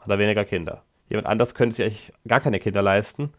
Hat 0.00 0.10
er 0.10 0.18
weniger 0.18 0.44
Kinder. 0.44 0.82
Jemand 1.08 1.28
anders 1.28 1.54
könnte 1.54 1.76
sich 1.76 1.84
eigentlich 1.84 2.12
gar 2.26 2.40
keine 2.40 2.58
Kinder 2.58 2.82
leisten, 2.82 3.32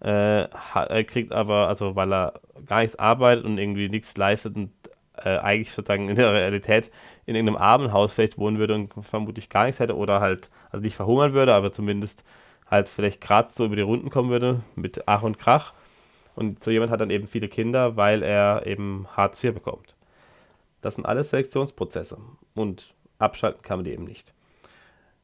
äh, 0.00 0.44
hat, 0.50 0.90
kriegt 1.08 1.32
aber, 1.32 1.68
also 1.68 1.96
weil 1.96 2.12
er 2.12 2.34
gar 2.66 2.82
nichts 2.82 2.98
arbeitet 2.98 3.46
und 3.46 3.56
irgendwie 3.56 3.88
nichts 3.88 4.14
leistet 4.18 4.56
und 4.56 4.72
äh, 5.24 5.38
eigentlich 5.38 5.72
sozusagen 5.72 6.10
in 6.10 6.16
der 6.16 6.34
Realität 6.34 6.90
in 7.24 7.34
irgendeinem 7.34 7.62
Armenhaus 7.62 8.12
vielleicht 8.12 8.36
wohnen 8.36 8.58
würde 8.58 8.74
und 8.74 8.92
vermutlich 9.00 9.48
gar 9.48 9.64
nichts 9.64 9.80
hätte 9.80 9.96
oder 9.96 10.20
halt, 10.20 10.50
also 10.70 10.82
nicht 10.82 10.96
verhungern 10.96 11.32
würde, 11.32 11.54
aber 11.54 11.72
zumindest 11.72 12.24
halt 12.72 12.88
vielleicht 12.88 13.20
gerade 13.20 13.52
so 13.52 13.66
über 13.66 13.76
die 13.76 13.82
Runden 13.82 14.10
kommen 14.10 14.30
würde 14.30 14.62
mit 14.74 15.06
Ach 15.06 15.22
und 15.22 15.38
Krach. 15.38 15.74
Und 16.34 16.64
so 16.64 16.70
jemand 16.70 16.90
hat 16.90 17.02
dann 17.02 17.10
eben 17.10 17.28
viele 17.28 17.48
Kinder, 17.48 17.96
weil 17.96 18.22
er 18.22 18.66
eben 18.66 19.06
Hartz 19.14 19.44
IV 19.44 19.52
bekommt. 19.52 19.94
Das 20.80 20.94
sind 20.94 21.04
alles 21.04 21.30
Selektionsprozesse 21.30 22.16
und 22.54 22.94
abschalten 23.18 23.62
kann 23.62 23.78
man 23.78 23.84
die 23.84 23.92
eben 23.92 24.04
nicht. 24.04 24.32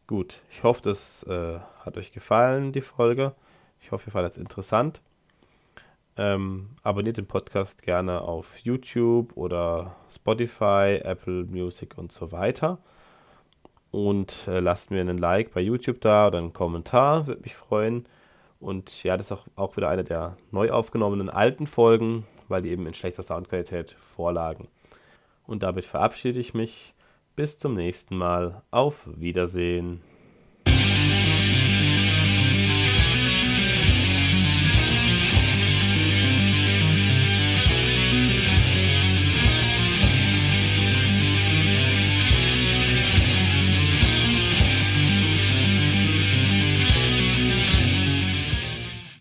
Gut, 0.06 0.42
ich 0.50 0.62
hoffe, 0.62 0.82
das 0.82 1.22
äh, 1.24 1.58
hat 1.84 1.96
euch 1.96 2.12
gefallen, 2.12 2.72
die 2.72 2.82
Folge. 2.82 3.32
Ich 3.80 3.92
hoffe, 3.92 4.10
ihr 4.10 4.12
fandet 4.12 4.32
es 4.32 4.38
interessant. 4.38 5.00
Ähm, 6.18 6.70
abonniert 6.82 7.16
den 7.16 7.26
Podcast 7.26 7.82
gerne 7.82 8.20
auf 8.20 8.58
YouTube 8.58 9.34
oder 9.36 9.96
Spotify, 10.14 11.00
Apple 11.02 11.44
Music 11.44 11.96
und 11.96 12.12
so 12.12 12.30
weiter. 12.30 12.78
Und 13.90 14.46
äh, 14.46 14.60
lasst 14.60 14.90
mir 14.90 15.00
einen 15.00 15.18
Like 15.18 15.52
bei 15.52 15.60
YouTube 15.60 16.00
da 16.00 16.26
oder 16.26 16.38
einen 16.38 16.52
Kommentar, 16.52 17.26
würde 17.26 17.42
mich 17.42 17.56
freuen. 17.56 18.06
Und 18.60 19.02
ja, 19.02 19.16
das 19.16 19.26
ist 19.26 19.32
auch, 19.32 19.46
auch 19.56 19.76
wieder 19.76 19.88
eine 19.88 20.04
der 20.04 20.36
neu 20.50 20.70
aufgenommenen 20.70 21.30
alten 21.30 21.66
Folgen, 21.66 22.26
weil 22.48 22.62
die 22.62 22.70
eben 22.70 22.86
in 22.86 22.94
schlechter 22.94 23.22
Soundqualität 23.22 23.92
vorlagen. 24.00 24.68
Und 25.46 25.62
damit 25.62 25.86
verabschiede 25.86 26.38
ich 26.38 26.54
mich. 26.54 26.94
Bis 27.36 27.58
zum 27.58 27.74
nächsten 27.74 28.16
Mal. 28.16 28.62
Auf 28.70 29.08
Wiedersehen. 29.16 30.02